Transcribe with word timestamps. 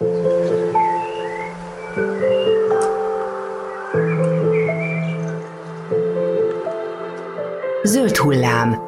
Zöld 0.00 0.12
hullám. 8.16 8.78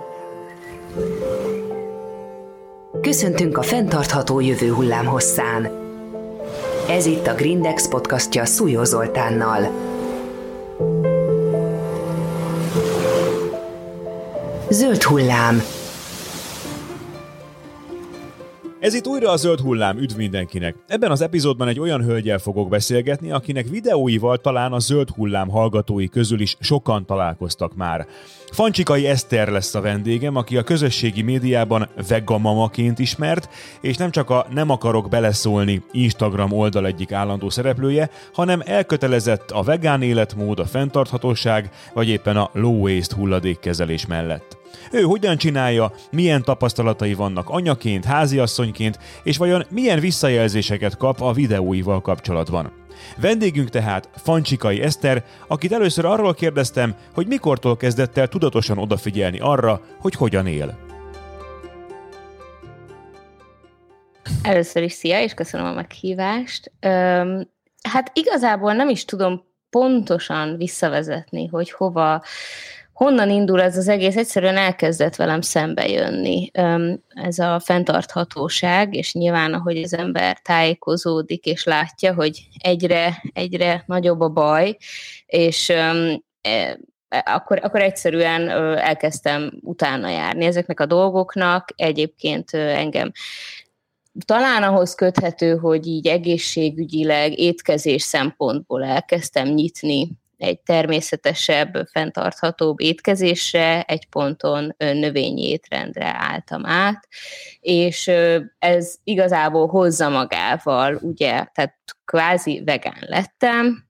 Köszöntünk 3.02 3.58
a 3.58 3.62
fenntartható 3.62 4.40
jövő 4.40 4.72
hullám 4.72 5.06
hosszán. 5.06 5.70
Ez 6.88 7.06
itt 7.06 7.26
a 7.26 7.34
Grindex 7.34 7.88
podcastja 7.88 8.44
Szújó 8.44 8.84
Zoltánnal. 8.84 9.70
Zöld 14.68 15.02
hullám. 15.02 15.62
Ez 18.82 18.94
itt 18.94 19.06
újra 19.06 19.30
a 19.30 19.36
zöld 19.36 19.60
hullám, 19.60 19.98
üdv 19.98 20.16
mindenkinek! 20.16 20.74
Ebben 20.86 21.10
az 21.10 21.20
epizódban 21.20 21.68
egy 21.68 21.80
olyan 21.80 22.02
hölgyel 22.04 22.38
fogok 22.38 22.68
beszélgetni, 22.68 23.30
akinek 23.30 23.68
videóival 23.68 24.38
talán 24.38 24.72
a 24.72 24.78
zöld 24.78 25.08
hullám 25.08 25.48
hallgatói 25.48 26.08
közül 26.08 26.40
is 26.40 26.56
sokan 26.60 27.06
találkoztak 27.06 27.74
már. 27.74 28.06
Fancsikai 28.50 29.06
Eszter 29.06 29.48
lesz 29.48 29.74
a 29.74 29.80
vendégem, 29.80 30.36
aki 30.36 30.56
a 30.56 30.62
közösségi 30.62 31.22
médiában 31.22 31.88
vegamamaként 32.08 32.98
ismert, 32.98 33.48
és 33.80 33.96
nem 33.96 34.10
csak 34.10 34.30
a 34.30 34.46
Nem 34.50 34.70
akarok 34.70 35.08
beleszólni 35.08 35.82
Instagram 35.92 36.52
oldal 36.52 36.86
egyik 36.86 37.12
állandó 37.12 37.50
szereplője, 37.50 38.10
hanem 38.32 38.62
elkötelezett 38.64 39.50
a 39.50 39.62
vegán 39.62 40.02
életmód, 40.02 40.58
a 40.58 40.64
fenntarthatóság, 40.64 41.70
vagy 41.94 42.08
éppen 42.08 42.36
a 42.36 42.50
low 42.52 42.80
waste 42.80 43.16
hulladékkezelés 43.16 44.06
mellett. 44.06 44.61
Ő 44.92 45.02
hogyan 45.02 45.36
csinálja, 45.36 45.92
milyen 46.10 46.42
tapasztalatai 46.42 47.14
vannak 47.14 47.48
anyaként, 47.48 48.04
háziasszonyként, 48.04 48.98
és 49.22 49.36
vajon 49.36 49.64
milyen 49.70 50.00
visszajelzéseket 50.00 50.96
kap 50.96 51.20
a 51.20 51.32
videóival 51.32 52.00
kapcsolatban. 52.00 52.72
Vendégünk 53.16 53.68
tehát 53.68 54.08
Fancsikai 54.16 54.80
Eszter, 54.80 55.24
akit 55.46 55.72
először 55.72 56.04
arról 56.04 56.34
kérdeztem, 56.34 56.94
hogy 57.14 57.26
mikortól 57.26 57.76
kezdett 57.76 58.16
el 58.16 58.28
tudatosan 58.28 58.78
odafigyelni 58.78 59.38
arra, 59.40 59.80
hogy 60.00 60.14
hogyan 60.14 60.46
él. 60.46 60.78
Először 64.42 64.82
is 64.82 64.92
szia, 64.92 65.22
és 65.22 65.34
köszönöm 65.34 65.66
a 65.66 65.72
meghívást. 65.72 66.72
Öm, 66.80 67.48
hát 67.88 68.10
igazából 68.14 68.72
nem 68.72 68.88
is 68.88 69.04
tudom 69.04 69.44
pontosan 69.70 70.56
visszavezetni, 70.56 71.46
hogy 71.46 71.70
hova 71.70 72.22
honnan 72.92 73.30
indul 73.30 73.62
ez 73.62 73.76
az 73.76 73.88
egész? 73.88 74.16
Egyszerűen 74.16 74.56
elkezdett 74.56 75.16
velem 75.16 75.40
szembe 75.40 75.88
jönni 75.88 76.50
ez 77.08 77.38
a 77.38 77.60
fenntarthatóság, 77.60 78.94
és 78.94 79.12
nyilván, 79.12 79.54
ahogy 79.54 79.82
az 79.82 79.94
ember 79.94 80.38
tájékozódik, 80.42 81.44
és 81.44 81.64
látja, 81.64 82.14
hogy 82.14 82.48
egyre, 82.58 83.22
egyre 83.32 83.82
nagyobb 83.86 84.20
a 84.20 84.28
baj, 84.28 84.76
és 85.26 85.68
e, 85.68 86.78
akkor, 87.24 87.58
akkor 87.62 87.80
egyszerűen 87.80 88.48
elkezdtem 88.78 89.52
utána 89.60 90.08
járni 90.08 90.44
ezeknek 90.44 90.80
a 90.80 90.86
dolgoknak. 90.86 91.68
Egyébként 91.76 92.50
engem 92.50 93.12
talán 94.24 94.62
ahhoz 94.62 94.94
köthető, 94.94 95.56
hogy 95.56 95.86
így 95.86 96.06
egészségügyileg, 96.06 97.38
étkezés 97.38 98.02
szempontból 98.02 98.84
elkezdtem 98.84 99.48
nyitni 99.48 100.20
egy 100.42 100.60
természetesebb, 100.60 101.88
fenntarthatóbb 101.92 102.80
étkezésre, 102.80 103.82
egy 103.82 104.08
ponton 104.08 104.74
növényi 104.78 105.48
étrendre 105.48 106.14
álltam 106.18 106.66
át, 106.66 107.08
és 107.60 108.10
ez 108.58 108.94
igazából 109.04 109.66
hozza 109.66 110.08
magával, 110.08 110.98
ugye, 111.00 111.44
tehát 111.54 111.74
kvázi 112.04 112.62
vegán 112.64 112.98
lettem, 113.00 113.84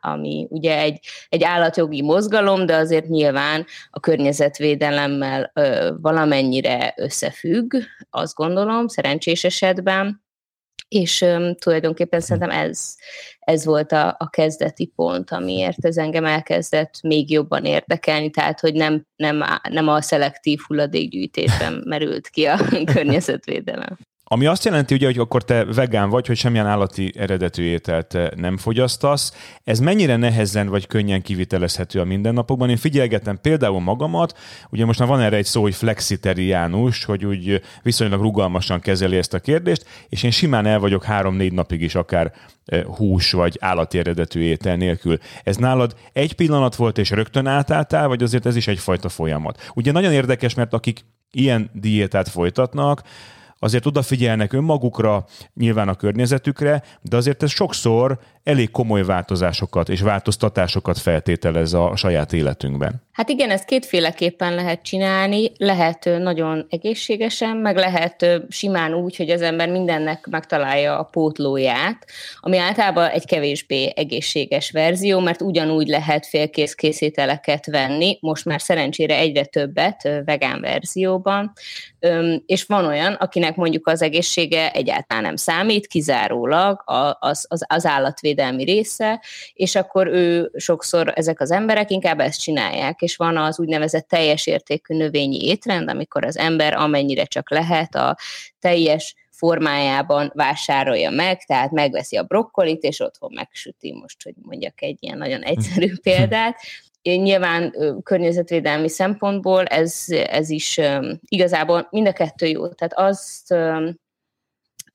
ami 0.00 0.46
ugye 0.50 0.78
egy, 0.78 1.00
egy 1.28 1.42
állatjogi 1.42 2.02
mozgalom, 2.02 2.66
de 2.66 2.76
azért 2.76 3.08
nyilván 3.08 3.66
a 3.90 4.00
környezetvédelemmel 4.00 5.50
ö, 5.54 5.90
valamennyire 6.00 6.94
összefügg, 6.96 7.74
azt 8.10 8.34
gondolom, 8.34 8.88
szerencsés 8.88 9.44
esetben, 9.44 10.25
és 10.88 11.20
um, 11.20 11.54
tulajdonképpen 11.54 12.20
szerintem 12.20 12.50
ez, 12.50 12.94
ez 13.38 13.64
volt 13.64 13.92
a, 13.92 14.16
a 14.18 14.30
kezdeti 14.30 14.86
pont, 14.86 15.30
amiért 15.30 15.84
ez 15.84 15.96
engem 15.96 16.24
elkezdett 16.24 17.02
még 17.02 17.30
jobban 17.30 17.64
érdekelni, 17.64 18.30
tehát 18.30 18.60
hogy 18.60 18.74
nem, 18.74 19.06
nem, 19.16 19.44
nem 19.68 19.88
a 19.88 20.00
szelektív 20.00 20.60
hulladékgyűjtésben 20.66 21.82
merült 21.84 22.28
ki 22.28 22.44
a 22.44 22.58
környezetvédelem. 22.94 23.98
Ami 24.28 24.46
azt 24.46 24.64
jelenti, 24.64 24.94
ugye, 24.94 25.06
hogy 25.06 25.18
akkor 25.18 25.44
te 25.44 25.64
vegán 25.64 26.10
vagy, 26.10 26.26
hogy 26.26 26.36
semmilyen 26.36 26.66
állati 26.66 27.12
eredetű 27.16 27.62
ételt 27.62 28.14
eh, 28.14 28.28
nem 28.36 28.56
fogyasztasz. 28.56 29.32
Ez 29.64 29.78
mennyire 29.78 30.16
nehezen 30.16 30.68
vagy 30.68 30.86
könnyen 30.86 31.22
kivitelezhető 31.22 32.00
a 32.00 32.04
mindennapokban? 32.04 32.70
Én 32.70 32.76
figyelgetem 32.76 33.40
például 33.40 33.80
magamat, 33.80 34.38
ugye 34.70 34.84
most 34.84 34.98
már 34.98 35.08
van 35.08 35.20
erre 35.20 35.36
egy 35.36 35.44
szó, 35.44 35.62
hogy 35.62 35.74
flexiteriánus, 35.74 37.04
hogy 37.04 37.24
úgy 37.24 37.62
viszonylag 37.82 38.20
rugalmasan 38.20 38.80
kezeli 38.80 39.16
ezt 39.16 39.34
a 39.34 39.40
kérdést, 39.40 39.86
és 40.08 40.22
én 40.22 40.30
simán 40.30 40.66
el 40.66 40.78
vagyok 40.78 41.04
három-négy 41.04 41.52
napig 41.52 41.82
is 41.82 41.94
akár 41.94 42.32
eh, 42.64 42.82
hús 42.84 43.32
vagy 43.32 43.56
állati 43.60 43.98
eredetű 43.98 44.40
étel 44.40 44.76
nélkül. 44.76 45.18
Ez 45.42 45.56
nálad 45.56 45.94
egy 46.12 46.32
pillanat 46.32 46.74
volt, 46.74 46.98
és 46.98 47.10
rögtön 47.10 47.46
átálltál, 47.46 48.08
vagy 48.08 48.22
azért 48.22 48.46
ez 48.46 48.56
is 48.56 48.68
egyfajta 48.68 49.08
folyamat? 49.08 49.70
Ugye 49.74 49.92
nagyon 49.92 50.12
érdekes, 50.12 50.54
mert 50.54 50.72
akik 50.72 51.04
ilyen 51.30 51.70
diétát 51.72 52.28
folytatnak, 52.28 53.02
azért 53.58 53.86
odafigyelnek 53.86 54.52
önmagukra, 54.52 55.24
nyilván 55.54 55.88
a 55.88 55.94
környezetükre, 55.94 56.82
de 57.02 57.16
azért 57.16 57.42
ez 57.42 57.50
sokszor 57.50 58.18
elég 58.46 58.70
komoly 58.70 59.04
változásokat 59.04 59.88
és 59.88 60.00
változtatásokat 60.00 60.98
feltételez 60.98 61.72
a 61.72 61.96
saját 61.96 62.32
életünkben. 62.32 63.02
Hát 63.12 63.28
igen, 63.28 63.50
ezt 63.50 63.64
kétféleképpen 63.64 64.54
lehet 64.54 64.82
csinálni, 64.82 65.52
lehet 65.56 66.04
nagyon 66.18 66.66
egészségesen, 66.70 67.56
meg 67.56 67.76
lehet 67.76 68.26
simán 68.48 68.94
úgy, 68.94 69.16
hogy 69.16 69.30
az 69.30 69.42
ember 69.42 69.68
mindennek 69.68 70.26
megtalálja 70.26 70.98
a 70.98 71.02
pótlóját, 71.02 72.06
ami 72.40 72.58
általában 72.58 73.08
egy 73.08 73.26
kevésbé 73.26 73.92
egészséges 73.96 74.70
verzió, 74.70 75.20
mert 75.20 75.42
ugyanúgy 75.42 75.88
lehet 75.88 76.26
félkész 76.26 76.74
készételeket 76.74 77.66
venni, 77.66 78.18
most 78.20 78.44
már 78.44 78.60
szerencsére 78.60 79.16
egyre 79.16 79.44
többet 79.44 80.08
vegán 80.24 80.60
verzióban, 80.60 81.52
és 82.46 82.64
van 82.64 82.84
olyan, 82.84 83.12
akinek 83.12 83.56
mondjuk 83.56 83.86
az 83.86 84.02
egészsége 84.02 84.70
egyáltalán 84.70 85.22
nem 85.22 85.36
számít, 85.36 85.86
kizárólag 85.86 86.82
az, 87.18 87.46
az, 87.48 87.64
az 87.68 87.86
állatvédelmi 87.86 88.34
része, 88.64 89.22
és 89.52 89.74
akkor 89.74 90.06
ő 90.06 90.50
sokszor 90.56 91.12
ezek 91.14 91.40
az 91.40 91.50
emberek 91.50 91.90
inkább 91.90 92.20
ezt 92.20 92.40
csinálják, 92.40 93.00
és 93.00 93.16
van 93.16 93.36
az 93.36 93.60
úgynevezett 93.60 94.08
teljes 94.08 94.46
értékű 94.46 94.96
növényi 94.96 95.46
étrend, 95.46 95.88
amikor 95.88 96.24
az 96.24 96.36
ember 96.36 96.74
amennyire 96.74 97.24
csak 97.24 97.50
lehet 97.50 97.94
a 97.94 98.16
teljes 98.60 99.14
formájában 99.30 100.32
vásárolja 100.34 101.10
meg, 101.10 101.44
tehát 101.44 101.70
megveszi 101.70 102.16
a 102.16 102.22
brokkolit, 102.22 102.82
és 102.82 103.00
otthon 103.00 103.32
megsüti, 103.34 103.92
most, 103.92 104.22
hogy 104.22 104.34
mondjak 104.42 104.82
egy 104.82 104.96
ilyen 105.00 105.18
nagyon 105.18 105.42
egyszerű 105.42 105.92
példát, 106.02 106.58
nyilván 107.02 107.74
környezetvédelmi 108.02 108.88
szempontból 108.88 109.64
ez, 109.64 110.04
ez 110.08 110.50
is 110.50 110.80
igazából 111.28 111.86
mind 111.90 112.06
a 112.06 112.12
kettő 112.12 112.46
jó. 112.46 112.68
Tehát 112.68 112.94
azt 112.96 113.54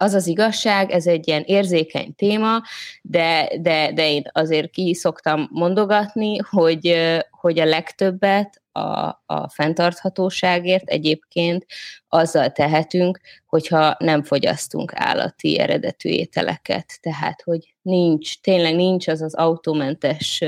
az 0.02 0.14
az 0.14 0.28
igazság, 0.28 0.92
ez 0.92 1.08
egy 1.08 1.28
ilyen 1.28 1.44
érzékeny 1.46 2.16
téma, 2.16 2.62
de, 3.02 3.50
de, 3.62 3.92
de 3.94 4.10
én 4.10 4.24
azért 4.32 4.70
ki 4.70 4.94
szoktam 4.94 5.48
mondogatni, 5.52 6.38
hogy, 6.38 6.98
hogy 7.42 7.60
a 7.60 7.66
legtöbbet 7.66 8.62
a, 8.72 9.08
a 9.26 9.50
fenntarthatóságért 9.50 10.90
egyébként 10.90 11.66
azzal 12.08 12.52
tehetünk, 12.52 13.20
hogyha 13.46 13.96
nem 14.00 14.24
fogyasztunk 14.24 14.92
állati 14.96 15.60
eredetű 15.60 16.10
ételeket. 16.10 16.86
Tehát, 17.02 17.42
hogy 17.42 17.74
nincs, 17.82 18.42
tényleg 18.42 18.76
nincs 18.76 19.08
az 19.08 19.22
az 19.22 19.36
autómentes 19.36 20.44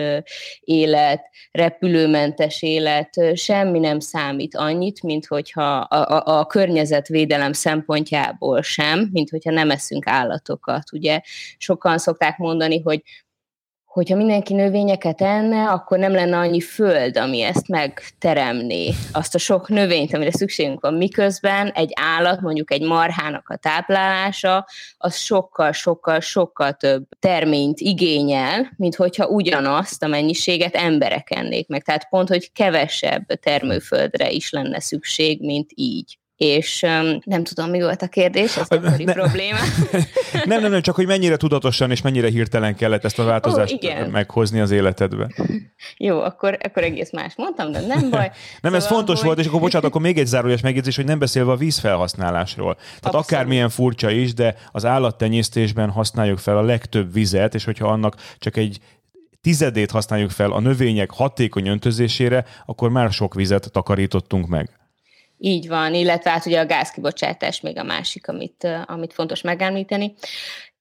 élet, 0.59 1.29
repülőmentes 1.51 2.61
élet, 2.61 3.37
semmi 3.37 3.79
nem 3.79 3.99
számít 3.99 4.55
annyit, 4.55 5.03
mint 5.03 5.25
hogyha 5.25 5.77
a, 5.77 6.15
a, 6.15 6.39
a 6.39 6.45
környezetvédelem 6.45 7.53
szempontjából 7.53 8.61
sem, 8.61 9.09
mint 9.11 9.29
hogyha 9.29 9.51
nem 9.51 9.71
eszünk 9.71 10.07
állatokat. 10.07 10.93
Ugye 10.93 11.21
sokan 11.57 11.97
szokták 11.97 12.37
mondani, 12.37 12.81
hogy 12.81 13.01
hogyha 13.93 14.15
mindenki 14.15 14.53
növényeket 14.53 15.21
enne, 15.21 15.69
akkor 15.69 15.97
nem 15.97 16.11
lenne 16.11 16.37
annyi 16.37 16.59
föld, 16.59 17.17
ami 17.17 17.41
ezt 17.41 17.67
megteremné, 17.67 18.93
azt 19.11 19.35
a 19.35 19.37
sok 19.37 19.69
növényt, 19.69 20.13
amire 20.13 20.31
szükségünk 20.31 20.81
van, 20.81 20.93
miközben 20.93 21.67
egy 21.67 21.91
állat, 21.95 22.41
mondjuk 22.41 22.71
egy 22.71 22.81
marhának 22.81 23.49
a 23.49 23.55
táplálása, 23.55 24.65
az 24.97 25.15
sokkal, 25.15 25.71
sokkal, 25.71 26.19
sokkal 26.19 26.73
több 26.73 27.03
terményt 27.19 27.79
igényel, 27.79 28.73
mint 28.77 28.95
hogyha 28.95 29.27
ugyanazt 29.27 30.03
a 30.03 30.07
mennyiséget 30.07 30.75
emberek 30.75 31.35
ennék 31.35 31.67
meg. 31.67 31.83
Tehát 31.83 32.09
pont, 32.09 32.27
hogy 32.27 32.51
kevesebb 32.51 33.25
termőföldre 33.27 34.29
is 34.29 34.51
lenne 34.51 34.79
szükség, 34.79 35.41
mint 35.41 35.71
így. 35.75 36.17
És 36.37 36.81
um, 36.81 37.19
nem 37.23 37.43
tudom, 37.43 37.69
mi 37.69 37.81
volt 37.81 38.01
a 38.01 38.07
kérdés, 38.07 38.57
ez 38.57 38.65
a 38.69 38.75
ne, 38.75 39.13
probléma. 39.13 39.57
nem, 40.45 40.61
nem, 40.61 40.71
nem, 40.71 40.81
csak 40.81 40.95
hogy 40.95 41.05
mennyire 41.05 41.37
tudatosan 41.37 41.91
és 41.91 42.01
mennyire 42.01 42.29
hirtelen 42.29 42.75
kellett 42.75 43.03
ezt 43.03 43.19
a 43.19 43.23
változást 43.23 43.79
oh, 43.83 44.07
meghozni 44.07 44.59
az 44.59 44.71
életedbe. 44.71 45.29
Jó, 45.97 46.21
akkor, 46.21 46.57
akkor 46.63 46.83
egész 46.83 47.11
más 47.11 47.35
mondtam, 47.35 47.71
de 47.71 47.79
nem 47.79 48.09
baj. 48.09 48.27
nem, 48.31 48.33
szóval, 48.61 48.77
ez 48.77 48.87
fontos 48.87 49.17
hogy... 49.17 49.25
volt, 49.25 49.39
és 49.39 49.45
akkor 49.45 49.59
bocsánat, 49.59 49.87
akkor 49.87 50.01
még 50.01 50.17
egy 50.17 50.25
zárójas 50.25 50.61
megjegyzés, 50.61 50.95
hogy 50.95 51.05
nem 51.05 51.19
beszélve 51.19 51.51
a 51.51 51.55
vízfelhasználásról. 51.55 52.75
Tehát 52.75 52.97
Abszolút. 53.01 53.25
akármilyen 53.25 53.69
furcsa 53.69 54.09
is, 54.09 54.33
de 54.33 54.55
az 54.71 54.85
állattenyésztésben 54.85 55.89
használjuk 55.89 56.37
fel 56.37 56.57
a 56.57 56.61
legtöbb 56.61 57.13
vizet, 57.13 57.55
és 57.55 57.63
hogyha 57.63 57.87
annak 57.87 58.15
csak 58.39 58.57
egy 58.57 58.79
tizedét 59.41 59.91
használjuk 59.91 60.29
fel 60.29 60.51
a 60.51 60.59
növények 60.59 61.11
hatékony 61.11 61.67
öntözésére, 61.67 62.45
akkor 62.65 62.89
már 62.89 63.11
sok 63.11 63.33
vizet 63.33 63.71
takarítottunk 63.71 64.47
meg. 64.47 64.69
Így 65.45 65.67
van, 65.67 65.93
illetve 65.93 66.29
hát 66.29 66.45
ugye 66.45 66.59
a 66.59 66.65
gázkibocsátás 66.65 67.61
még 67.61 67.77
a 67.77 67.83
másik, 67.83 68.27
amit, 68.27 68.67
amit 68.85 69.13
fontos 69.13 69.41
megemlíteni. 69.41 70.13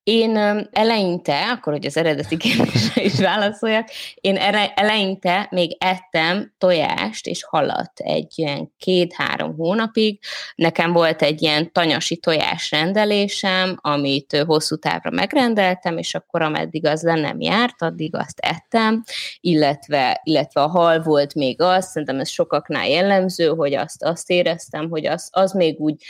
Én 0.04 0.36
eleinte, 0.72 1.50
akkor, 1.50 1.72
hogy 1.72 1.86
az 1.86 1.96
eredeti 1.96 2.36
kérdésre 2.36 3.02
is 3.02 3.20
válaszoljak, 3.20 3.88
én 4.14 4.36
eleinte 4.74 5.46
még 5.50 5.76
ettem 5.78 6.54
tojást 6.58 7.26
és 7.26 7.44
halat 7.44 7.92
egy 7.94 8.32
ilyen 8.34 8.72
két-három 8.78 9.56
hónapig. 9.56 10.20
Nekem 10.54 10.92
volt 10.92 11.22
egy 11.22 11.42
ilyen 11.42 11.72
tanyasi 11.72 12.16
tojás 12.16 12.70
rendelésem, 12.70 13.78
amit 13.80 14.36
hosszú 14.46 14.76
távra 14.76 15.10
megrendeltem, 15.10 15.98
és 15.98 16.14
akkor 16.14 16.42
ameddig 16.42 16.86
az 16.86 17.02
le 17.02 17.14
nem 17.14 17.40
járt, 17.40 17.82
addig 17.82 18.16
azt 18.16 18.38
ettem, 18.38 19.02
illetve, 19.40 20.20
illetve 20.24 20.62
a 20.62 20.68
hal 20.68 21.02
volt 21.02 21.34
még 21.34 21.60
az, 21.60 21.86
szerintem 21.86 22.20
ez 22.20 22.28
sokaknál 22.28 22.88
jellemző, 22.88 23.48
hogy 23.48 23.74
azt, 23.74 24.02
azt 24.02 24.30
éreztem, 24.30 24.88
hogy 24.88 25.06
az, 25.06 25.28
az 25.32 25.52
még 25.52 25.80
úgy 25.80 26.02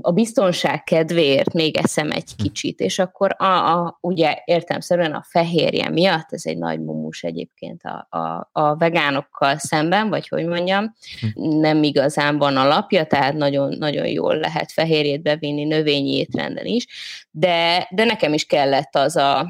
a 0.00 0.10
biztonság 0.10 0.84
kedvéért 0.84 1.52
még 1.52 1.76
eszem 1.76 2.10
egy 2.10 2.30
hm. 2.36 2.42
kicsit, 2.42 2.80
és 2.80 2.98
akkor 2.98 3.34
a, 3.38 3.44
a, 3.44 3.98
ugye 4.00 4.42
értelmszerűen 4.44 5.12
a 5.12 5.24
fehérje 5.28 5.88
miatt, 5.88 6.32
ez 6.32 6.46
egy 6.46 6.58
nagy 6.58 6.80
mumus 6.80 7.22
egyébként 7.22 7.82
a, 7.82 8.16
a, 8.18 8.50
a 8.52 8.76
vegánokkal 8.76 9.58
szemben, 9.58 10.08
vagy 10.08 10.28
hogy 10.28 10.46
mondjam, 10.46 10.94
hm. 11.20 11.58
nem 11.58 11.82
igazán 11.82 12.38
van 12.38 12.56
alapja, 12.56 13.04
tehát 13.04 13.34
nagyon, 13.34 13.76
nagyon 13.78 14.06
jól 14.06 14.36
lehet 14.36 14.72
fehérjét 14.72 15.22
bevinni 15.22 15.64
növényi 15.64 16.16
étrenden 16.16 16.66
is, 16.66 16.86
de, 17.30 17.88
de 17.90 18.04
nekem 18.04 18.32
is 18.32 18.44
kellett 18.44 18.96
az 18.96 19.16
a, 19.16 19.46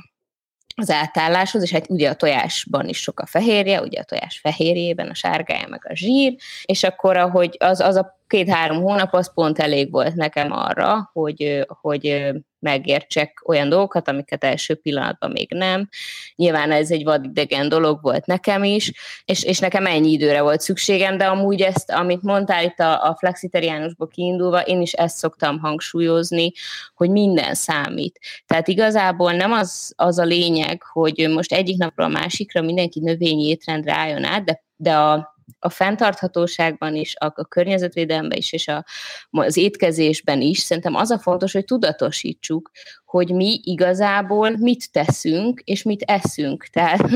az 0.79 0.91
átálláshoz, 0.91 1.63
és 1.63 1.71
hát 1.71 1.91
ugye 1.91 2.11
a 2.11 2.15
tojásban 2.15 2.89
is 2.89 2.99
sok 2.99 3.21
a 3.21 3.27
fehérje, 3.27 3.81
ugye 3.81 4.01
a 4.01 4.05
tojás 4.05 4.39
fehérjében, 4.39 5.09
a 5.09 5.15
sárgája, 5.15 5.69
meg 5.69 5.87
a 5.89 5.95
zsír, 5.95 6.35
és 6.65 6.83
akkor 6.83 7.17
ahogy 7.17 7.57
az, 7.59 7.81
az 7.81 7.97
a 7.97 8.19
két-három 8.27 8.83
hónap 8.83 9.15
az 9.15 9.35
pont 9.35 9.59
elég 9.59 9.91
volt 9.91 10.15
nekem 10.15 10.53
arra, 10.53 11.11
hogy, 11.13 11.67
hogy 11.69 12.33
megértsek 12.67 13.43
olyan 13.45 13.69
dolgokat, 13.69 14.09
amiket 14.09 14.45
első 14.45 14.75
pillanatban 14.75 15.31
még 15.31 15.51
nem. 15.51 15.89
Nyilván 16.37 16.71
ez 16.73 16.91
egy 16.91 17.05
vadidegen 17.05 17.69
dolog 17.69 17.99
volt 18.03 18.27
nekem 18.27 18.65
is, 18.65 18.93
és, 19.25 19.43
és 19.43 19.59
nekem 19.59 19.87
ennyi 19.87 20.11
időre 20.11 20.43
volt 20.43 20.61
szükségem, 20.61 21.19
de 21.19 21.25
amúgy 21.25 21.61
ezt, 21.61 21.91
amit 21.91 22.23
mondtál 22.23 22.65
itt 22.65 22.79
a, 22.79 23.09
a 23.09 23.17
flexitariánusból 23.19 24.09
kiindulva, 24.09 24.61
én 24.61 24.81
is 24.81 24.93
ezt 24.93 25.17
szoktam 25.17 25.59
hangsúlyozni, 25.59 26.53
hogy 26.95 27.11
minden 27.11 27.55
számít. 27.55 28.19
Tehát 28.47 28.69
igazából 28.69 29.33
nem 29.33 29.53
az, 29.53 29.93
az 29.97 30.19
a 30.19 30.25
lényeg, 30.25 30.83
hogy 30.83 31.29
most 31.29 31.53
egyik 31.53 31.77
napról 31.77 32.07
a 32.07 32.19
másikra 32.21 32.63
mindenki 32.63 33.01
növényi 33.01 33.49
étrendre 33.49 33.95
álljon 33.95 34.25
át, 34.25 34.45
de, 34.45 34.65
de 34.77 34.97
a 34.97 35.36
a 35.59 35.71
fenntarthatóságban 35.71 36.95
is, 36.95 37.17
a, 37.17 37.25
a 37.25 37.45
környezetvédelemben 37.45 38.39
is, 38.39 38.53
és 38.53 38.69
a, 38.69 38.85
az 39.31 39.57
étkezésben 39.57 40.41
is, 40.41 40.59
szerintem 40.59 40.95
az 40.95 41.11
a 41.11 41.19
fontos, 41.19 41.53
hogy 41.53 41.65
tudatosítsuk, 41.65 42.71
hogy 43.05 43.31
mi 43.31 43.61
igazából 43.63 44.51
mit 44.51 44.93
teszünk, 44.93 45.61
és 45.65 45.83
mit 45.83 46.03
eszünk. 46.03 46.65
Tehát 46.65 47.11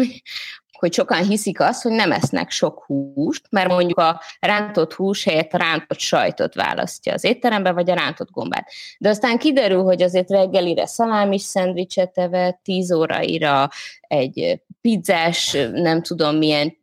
hogy 0.79 0.93
sokan 0.93 1.25
hiszik 1.25 1.61
azt, 1.61 1.83
hogy 1.83 1.93
nem 1.93 2.13
esznek 2.13 2.51
sok 2.51 2.85
húst, 2.87 3.47
mert 3.51 3.69
mondjuk 3.69 3.99
a 3.99 4.21
rántott 4.41 4.93
hús 4.93 5.25
helyett 5.25 5.53
rántott 5.53 5.99
sajtot 5.99 6.55
választja 6.55 7.13
az 7.13 7.25
étterembe, 7.25 7.73
vagy 7.73 7.91
a 7.91 7.95
rántott 7.95 8.31
gombát. 8.31 8.71
De 8.99 9.09
aztán 9.09 9.39
kiderül, 9.39 9.83
hogy 9.83 10.03
azért 10.03 10.31
reggelire 10.31 10.87
szalámis 10.87 11.43
szendvicset 11.43 12.19
evett, 12.19 12.61
10 12.63 12.93
óraira 12.93 13.69
egy 14.01 14.63
pizzás, 14.81 15.57
nem 15.73 16.03
tudom 16.03 16.37
milyen 16.37 16.77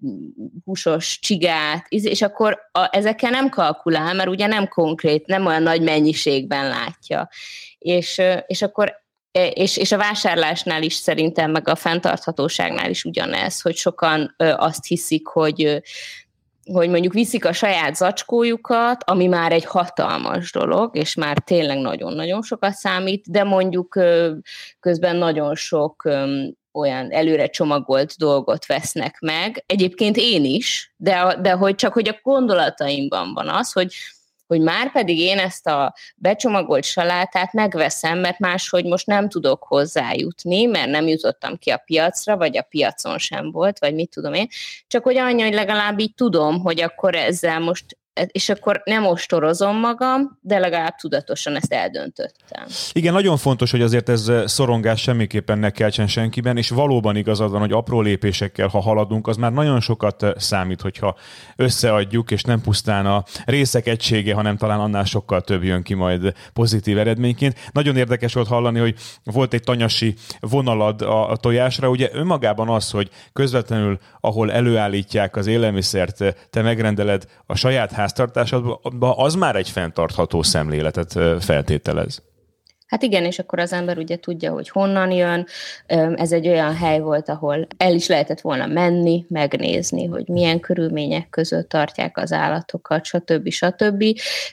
húsos 0.65 1.19
csigát, 1.19 1.85
és 1.89 2.21
akkor 2.21 2.59
a, 2.71 2.87
ezekkel 2.91 3.29
nem 3.29 3.49
kalkulál, 3.49 4.13
mert 4.13 4.29
ugye 4.29 4.47
nem 4.47 4.67
konkrét, 4.67 5.25
nem 5.25 5.45
olyan 5.45 5.63
nagy 5.63 5.81
mennyiségben 5.81 6.67
látja. 6.67 7.29
És, 7.77 8.21
és 8.47 8.61
akkor 8.61 9.05
és, 9.53 9.77
és 9.77 9.91
a 9.91 9.97
vásárlásnál 9.97 10.83
is 10.83 10.93
szerintem, 10.93 11.51
meg 11.51 11.67
a 11.67 11.75
fenntarthatóságnál 11.75 12.89
is 12.89 13.03
ugyanez, 13.03 13.61
hogy 13.61 13.75
sokan 13.75 14.35
azt 14.37 14.85
hiszik, 14.85 15.27
hogy 15.27 15.81
hogy 16.73 16.89
mondjuk 16.89 17.13
viszik 17.13 17.45
a 17.45 17.53
saját 17.53 17.95
zacskójukat, 17.95 19.03
ami 19.03 19.27
már 19.27 19.51
egy 19.51 19.65
hatalmas 19.65 20.51
dolog, 20.51 20.95
és 20.95 21.15
már 21.15 21.37
tényleg 21.39 21.77
nagyon-nagyon 21.77 22.41
sokat 22.41 22.73
számít, 22.73 23.31
de 23.31 23.43
mondjuk 23.43 23.99
közben 24.79 25.15
nagyon 25.15 25.55
sok 25.55 26.09
olyan 26.71 27.11
előre 27.11 27.47
csomagolt 27.47 28.13
dolgot 28.17 28.65
vesznek 28.65 29.19
meg. 29.19 29.63
Egyébként 29.65 30.17
én 30.17 30.45
is, 30.45 30.93
de, 30.97 31.37
de 31.41 31.51
hogy 31.51 31.75
csak 31.75 31.93
hogy 31.93 32.07
a 32.07 32.19
gondolataimban 32.21 33.33
van 33.33 33.47
az, 33.47 33.71
hogy 33.71 33.93
hogy 34.47 34.61
már 34.61 34.91
pedig 34.91 35.19
én 35.19 35.39
ezt 35.39 35.67
a 35.67 35.93
becsomagolt 36.15 36.83
salátát 36.83 37.53
megveszem, 37.53 38.19
mert 38.19 38.39
máshogy 38.39 38.85
most 38.85 39.05
nem 39.05 39.29
tudok 39.29 39.63
hozzájutni, 39.63 40.65
mert 40.65 40.89
nem 40.89 41.07
jutottam 41.07 41.57
ki 41.57 41.69
a 41.69 41.77
piacra, 41.85 42.37
vagy 42.37 42.57
a 42.57 42.61
piacon 42.61 43.17
sem 43.17 43.51
volt, 43.51 43.79
vagy 43.79 43.93
mit 43.93 44.09
tudom 44.09 44.33
én, 44.33 44.47
csak 44.87 45.03
hogy 45.03 45.17
annyi, 45.17 45.41
hogy 45.41 45.53
legalább 45.53 45.99
így 45.99 46.13
tudom, 46.13 46.59
hogy 46.59 46.81
akkor 46.81 47.15
ezzel 47.15 47.59
most 47.59 47.97
és 48.31 48.49
akkor 48.49 48.81
nem 48.85 49.05
ostorozom 49.05 49.79
magam, 49.79 50.39
de 50.41 50.57
legalább 50.57 50.95
tudatosan 50.95 51.55
ezt 51.55 51.73
eldöntöttem. 51.73 52.65
Igen, 52.91 53.13
nagyon 53.13 53.37
fontos, 53.37 53.71
hogy 53.71 53.81
azért 53.81 54.09
ez 54.09 54.31
szorongás 54.45 55.01
semmiképpen 55.01 55.59
ne 55.59 55.69
keltsen 55.69 56.07
senkiben, 56.07 56.57
és 56.57 56.69
valóban 56.69 57.15
igazad 57.15 57.51
van, 57.51 57.59
hogy 57.59 57.71
apró 57.71 58.01
lépésekkel, 58.01 58.67
ha 58.67 58.79
haladunk, 58.79 59.27
az 59.27 59.37
már 59.37 59.51
nagyon 59.51 59.79
sokat 59.79 60.25
számít, 60.37 60.81
hogyha 60.81 61.15
összeadjuk, 61.55 62.31
és 62.31 62.43
nem 62.43 62.61
pusztán 62.61 63.05
a 63.05 63.23
részek 63.45 63.87
egysége, 63.87 64.33
hanem 64.33 64.57
talán 64.57 64.79
annál 64.79 65.03
sokkal 65.03 65.41
több 65.41 65.63
jön 65.63 65.83
ki 65.83 65.93
majd 65.93 66.33
pozitív 66.53 66.97
eredményként. 66.97 67.69
Nagyon 67.71 67.97
érdekes 67.97 68.33
volt 68.33 68.47
hallani, 68.47 68.79
hogy 68.79 68.95
volt 69.23 69.53
egy 69.53 69.63
tanyasi 69.63 70.15
vonalad 70.39 71.01
a, 71.01 71.37
tojásra. 71.39 71.89
Ugye 71.89 72.09
önmagában 72.13 72.69
az, 72.69 72.91
hogy 72.91 73.09
közvetlenül, 73.33 73.99
ahol 74.19 74.51
előállítják 74.51 75.35
az 75.35 75.47
élelmiszert, 75.47 76.35
te 76.49 76.61
megrendeled 76.61 77.25
a 77.45 77.55
saját 77.55 77.91
háztartásodban, 78.07 79.13
az 79.17 79.35
már 79.35 79.55
egy 79.55 79.69
fenntartható 79.69 80.43
szemléletet 80.43 81.11
feltételez. 81.39 82.21
Hát 82.87 83.03
igen, 83.03 83.23
és 83.23 83.39
akkor 83.39 83.59
az 83.59 83.73
ember 83.73 83.97
ugye 83.97 84.17
tudja, 84.17 84.51
hogy 84.51 84.69
honnan 84.69 85.11
jön. 85.11 85.47
Ez 86.15 86.31
egy 86.31 86.47
olyan 86.47 86.75
hely 86.75 86.99
volt, 86.99 87.29
ahol 87.29 87.67
el 87.77 87.93
is 87.93 88.07
lehetett 88.07 88.41
volna 88.41 88.65
menni, 88.65 89.25
megnézni, 89.29 90.05
hogy 90.05 90.27
milyen 90.27 90.59
körülmények 90.59 91.29
között 91.29 91.69
tartják 91.69 92.17
az 92.17 92.31
állatokat, 92.31 93.05
stb. 93.05 93.49
stb. 93.49 94.03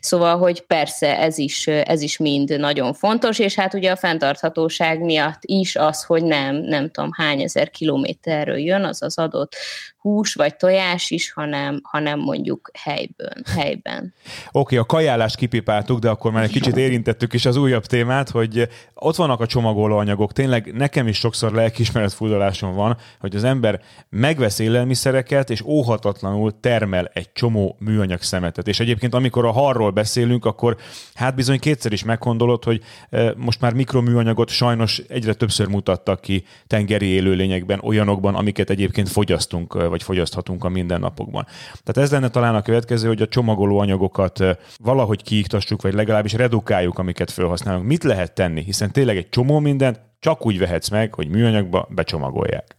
Szóval, 0.01 0.39
hogy 0.39 0.61
persze 0.61 1.19
ez 1.19 1.39
is, 1.39 1.67
ez 1.67 2.01
is 2.03 2.19
mind 2.19 2.59
nagyon 2.59 2.95
fontos, 2.95 3.39
és 3.39 3.55
hát 3.55 3.75
ugye 3.75 3.91
a 3.91 3.97
fenntarthatóság 3.97 5.01
miatt 5.01 5.41
is 5.41 5.77
az, 5.77 6.05
hogy 6.05 6.25
nem, 6.25 6.57
nem 6.57 6.91
tudom 6.91 7.11
hány 7.13 7.43
ezer 7.43 7.71
kilométerről 7.71 8.59
jön 8.59 8.85
az 8.85 9.03
az 9.03 9.19
adott 9.19 9.57
hús 10.05 10.35
vagy 10.35 10.57
tojás 10.57 11.11
is, 11.11 11.33
hanem, 11.33 11.81
hanem 11.83 12.21
mondjuk 12.21 12.71
helyből, 12.79 13.33
helyben. 13.57 14.15
Oké, 14.47 14.59
okay, 14.59 14.79
a 14.79 14.85
kajálást 14.85 15.37
kipipáltuk, 15.37 15.99
de 15.99 16.09
akkor 16.09 16.33
már 16.33 16.43
egy 16.43 16.51
kicsit 16.51 16.77
érintettük 16.77 17.33
is 17.33 17.47
az 17.47 17.57
újabb 17.57 17.85
témát, 17.85 18.31
hogy 18.31 18.69
ott 18.95 19.17
vannak 19.17 19.41
a 19.41 19.47
csomagolóanyagok. 19.47 20.33
Tényleg 20.33 20.73
nekem 20.75 21.07
is 21.07 21.19
sokszor 21.19 21.53
lelkismeret 21.53 22.13
furdalásom 22.13 22.75
van, 22.75 22.97
hogy 23.21 23.37
az 23.37 23.45
ember 23.45 23.81
megvesz 24.09 24.59
élelmiszereket, 24.59 25.51
és 25.51 25.63
óhatatlanul 25.63 26.61
termel 26.61 27.11
egy 27.13 27.33
csomó 27.33 27.77
műanyag 27.79 28.23
szemetet. 28.23 28.69
És 28.69 28.81
egyébként, 28.81 29.15
amikor 29.15 29.45
a 29.45 29.53
harról 29.53 29.91
beszélünk, 29.91 30.45
akkor 30.45 30.77
hát 31.15 31.35
bizony 31.35 31.59
kétszer 31.59 31.93
is 31.93 32.05
meggondolod, 32.05 32.65
hogy 32.65 32.81
e, 33.11 33.35
most 33.37 33.61
már 33.61 33.73
mikroműanyagot 33.73 34.49
sajnos 34.49 34.99
egyre 35.09 35.35
többször 35.35 35.67
mutattak 35.67 36.21
ki 36.21 36.45
tengeri 36.67 37.07
élőlényekben, 37.07 37.81
olyanokban, 37.83 38.35
amiket 38.35 38.71
egyébként 38.71 39.09
fogyasztunk 39.09 39.75
vagy 39.95 40.03
fogyaszthatunk 40.03 40.65
a 40.65 40.69
mindennapokban. 40.69 41.47
Tehát 41.85 41.97
ez 41.97 42.11
lenne 42.11 42.29
talán 42.29 42.55
a 42.55 42.63
következő, 42.63 43.09
hogy 43.09 43.23
a 43.23 43.29
csomagoló 43.29 43.79
anyagokat 43.79 44.45
valahogy 44.79 45.23
kiiktassuk, 45.23 45.83
vagy 45.83 45.95
legalábbis 45.95 46.33
redukáljuk, 46.33 46.99
amiket 46.99 47.31
felhasználunk. 47.31 47.87
Mit 47.87 48.05
lehet 48.05 48.35
tenni? 48.35 48.63
Hiszen 48.63 48.93
tényleg 48.93 49.17
egy 49.17 49.29
csomó 49.29 49.59
mindent 49.59 50.01
csak 50.21 50.47
úgy 50.47 50.59
vehetsz 50.59 50.89
meg, 50.89 51.15
hogy 51.15 51.29
műanyagba 51.29 51.89
becsomagolják. 51.91 52.77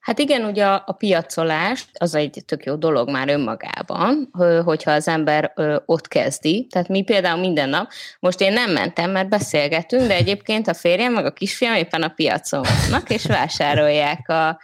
Hát 0.00 0.18
igen, 0.18 0.44
ugye 0.44 0.64
a, 0.64 0.82
a 0.86 0.92
piacolás 0.92 1.84
az 1.92 2.14
egy 2.14 2.42
tök 2.46 2.64
jó 2.64 2.74
dolog 2.74 3.10
már 3.10 3.28
önmagában, 3.28 4.30
hogyha 4.64 4.90
az 4.90 5.08
ember 5.08 5.52
ott 5.86 6.08
kezdi. 6.08 6.66
Tehát 6.70 6.88
mi 6.88 7.02
például 7.02 7.40
minden 7.40 7.68
nap, 7.68 7.90
most 8.20 8.40
én 8.40 8.52
nem 8.52 8.70
mentem, 8.70 9.10
mert 9.10 9.28
beszélgetünk, 9.28 10.06
de 10.06 10.14
egyébként 10.14 10.68
a 10.68 10.74
férjem 10.74 11.12
meg 11.12 11.24
a 11.24 11.32
kisfiam 11.32 11.74
éppen 11.74 12.02
a 12.02 12.08
piacon 12.08 12.62
vannak, 12.62 13.10
és 13.10 13.26
vásárolják 13.26 14.28
a, 14.28 14.60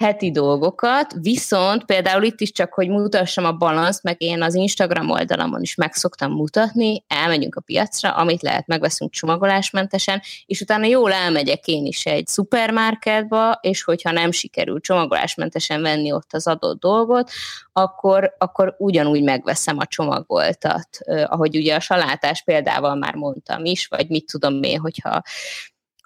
heti 0.00 0.30
dolgokat, 0.30 1.14
viszont 1.20 1.84
például 1.84 2.22
itt 2.22 2.40
is 2.40 2.52
csak, 2.52 2.74
hogy 2.74 2.88
mutassam 2.88 3.44
a 3.44 3.52
balanszt, 3.52 4.02
meg 4.02 4.22
én 4.22 4.42
az 4.42 4.54
Instagram 4.54 5.10
oldalamon 5.10 5.62
is 5.62 5.74
meg 5.74 5.92
szoktam 5.92 6.32
mutatni, 6.32 7.04
elmegyünk 7.08 7.54
a 7.54 7.60
piacra, 7.60 8.10
amit 8.10 8.42
lehet, 8.42 8.66
megveszünk 8.66 9.10
csomagolásmentesen, 9.10 10.22
és 10.46 10.60
utána 10.60 10.86
jól 10.86 11.12
elmegyek 11.12 11.66
én 11.66 11.86
is 11.86 12.06
egy 12.06 12.26
szupermarketba, 12.26 13.58
és 13.60 13.82
hogyha 13.82 14.10
nem 14.10 14.30
sikerül 14.30 14.80
csomagolásmentesen 14.80 15.82
venni 15.82 16.12
ott 16.12 16.32
az 16.32 16.46
adott 16.46 16.80
dolgot, 16.80 17.30
akkor, 17.72 18.34
akkor 18.38 18.74
ugyanúgy 18.78 19.22
megveszem 19.22 19.78
a 19.78 19.86
csomagoltat, 19.86 20.88
ahogy 21.24 21.56
ugye 21.56 21.74
a 21.74 21.80
salátás 21.80 22.42
példával 22.42 22.94
már 22.94 23.14
mondtam 23.14 23.64
is, 23.64 23.86
vagy 23.86 24.08
mit 24.08 24.26
tudom 24.30 24.62
én, 24.62 24.78
hogyha 24.78 25.22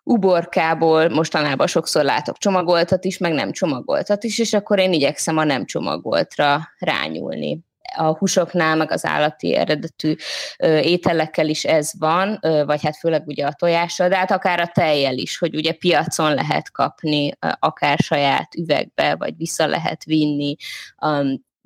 uborkából 0.05 1.09
mostanában 1.09 1.67
sokszor 1.67 2.05
látok 2.05 2.39
csomagoltat 2.39 3.05
is, 3.05 3.19
meg 3.19 3.33
nem 3.33 3.53
csomagoltat 3.53 4.25
is, 4.25 4.39
és 4.39 4.53
akkor 4.53 4.79
én 4.79 4.93
igyekszem 4.93 5.37
a 5.39 5.45
nem 5.45 5.65
csomagoltra 5.65 6.69
rányúlni. 6.79 7.61
A 7.97 8.17
húsoknál, 8.17 8.77
meg 8.77 8.91
az 8.91 9.05
állati 9.05 9.55
eredetű 9.55 10.15
ételekkel 10.83 11.49
is 11.49 11.65
ez 11.65 11.91
van, 11.99 12.39
vagy 12.41 12.83
hát 12.83 12.97
főleg 12.97 13.27
ugye 13.27 13.47
a 13.47 13.53
tojással, 13.53 14.09
de 14.09 14.17
hát 14.17 14.31
akár 14.31 14.61
a 14.61 14.71
tejjel 14.75 15.17
is, 15.17 15.39
hogy 15.39 15.55
ugye 15.55 15.73
piacon 15.73 16.35
lehet 16.35 16.71
kapni, 16.71 17.33
akár 17.59 17.99
saját 17.99 18.55
üvegbe, 18.55 19.15
vagy 19.17 19.37
vissza 19.37 19.67
lehet 19.67 20.05
vinni, 20.05 20.57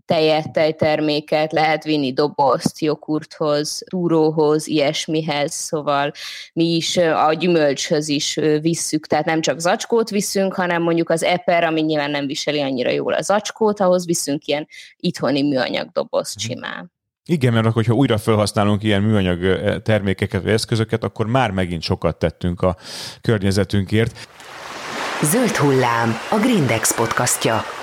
tejet, 0.08 0.52
tejterméket, 0.52 1.52
lehet 1.52 1.84
vinni 1.84 2.12
dobozt, 2.12 2.80
joghurthoz, 2.80 3.82
túróhoz, 3.88 4.66
ilyesmihez, 4.66 5.52
szóval 5.52 6.12
mi 6.52 6.64
is 6.64 6.96
a 6.96 7.32
gyümölcshöz 7.32 8.08
is 8.08 8.38
visszük, 8.60 9.06
tehát 9.06 9.24
nem 9.24 9.40
csak 9.40 9.58
zacskót 9.58 10.10
viszünk, 10.10 10.54
hanem 10.54 10.82
mondjuk 10.82 11.10
az 11.10 11.22
eper, 11.22 11.64
ami 11.64 11.80
nyilván 11.80 12.10
nem 12.10 12.26
viseli 12.26 12.60
annyira 12.60 12.90
jól 12.90 13.12
a 13.12 13.22
zacskót, 13.22 13.80
ahhoz 13.80 14.06
viszünk 14.06 14.44
ilyen 14.44 14.68
itthoni 14.96 15.42
műanyag 15.42 15.88
dobozt 15.92 16.36
mhm. 16.36 16.44
simán. 16.44 16.92
Igen, 17.24 17.52
mert 17.52 17.66
akkor, 17.66 17.86
ha 17.86 17.94
újra 17.94 18.18
felhasználunk 18.18 18.82
ilyen 18.82 19.02
műanyag 19.02 19.40
termékeket 19.82 20.42
vagy 20.42 20.52
eszközöket, 20.52 21.04
akkor 21.04 21.26
már 21.26 21.50
megint 21.50 21.82
sokat 21.82 22.18
tettünk 22.18 22.62
a 22.62 22.76
környezetünkért. 23.20 24.28
Zöld 25.22 25.56
hullám, 25.56 26.18
a 26.30 26.36
Grindex 26.36 26.94
podcastja. 26.94 27.77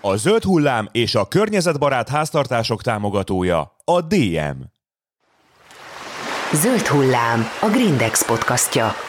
A 0.00 0.16
zöld 0.16 0.42
hullám 0.42 0.88
és 0.92 1.14
a 1.14 1.28
környezetbarát 1.28 2.08
háztartások 2.08 2.82
támogatója 2.82 3.76
a 3.84 4.00
DM. 4.00 4.60
Zöld 6.52 6.86
hullám, 6.86 7.46
a 7.60 7.66
Grindex 7.66 8.26
podcastja 8.26 9.07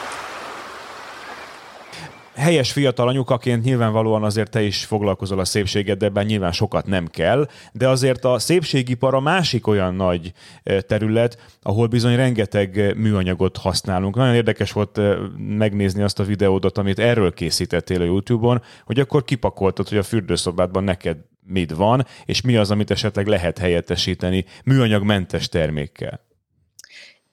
helyes 2.40 2.72
fiatal 2.72 3.08
anyukaként 3.08 3.64
nyilvánvalóan 3.64 4.24
azért 4.24 4.50
te 4.50 4.62
is 4.62 4.84
foglalkozol 4.84 5.38
a 5.38 5.44
szépségeddel, 5.44 6.08
ebben 6.08 6.26
nyilván 6.26 6.52
sokat 6.52 6.86
nem 6.86 7.06
kell, 7.06 7.48
de 7.72 7.88
azért 7.88 8.24
a 8.24 8.38
szépségipar 8.38 9.14
a 9.14 9.20
másik 9.20 9.66
olyan 9.66 9.94
nagy 9.94 10.32
eh, 10.62 10.80
terület, 10.80 11.38
ahol 11.62 11.86
bizony 11.86 12.16
rengeteg 12.16 12.96
műanyagot 12.96 13.56
használunk. 13.56 14.16
Nagyon 14.16 14.34
érdekes 14.34 14.72
volt 14.72 14.98
eh, 14.98 15.16
megnézni 15.36 16.02
azt 16.02 16.18
a 16.18 16.24
videódat, 16.24 16.78
amit 16.78 16.98
erről 16.98 17.32
készítettél 17.32 18.00
a 18.00 18.04
YouTube-on, 18.04 18.62
hogy 18.84 19.00
akkor 19.00 19.24
kipakoltad, 19.24 19.88
hogy 19.88 19.98
a 19.98 20.02
fürdőszobádban 20.02 20.84
neked 20.84 21.16
mit 21.46 21.72
van, 21.72 22.06
és 22.24 22.40
mi 22.40 22.56
az, 22.56 22.70
amit 22.70 22.90
esetleg 22.90 23.26
lehet 23.26 23.58
helyettesíteni 23.58 24.44
műanyagmentes 24.64 25.48
termékkel. 25.48 26.29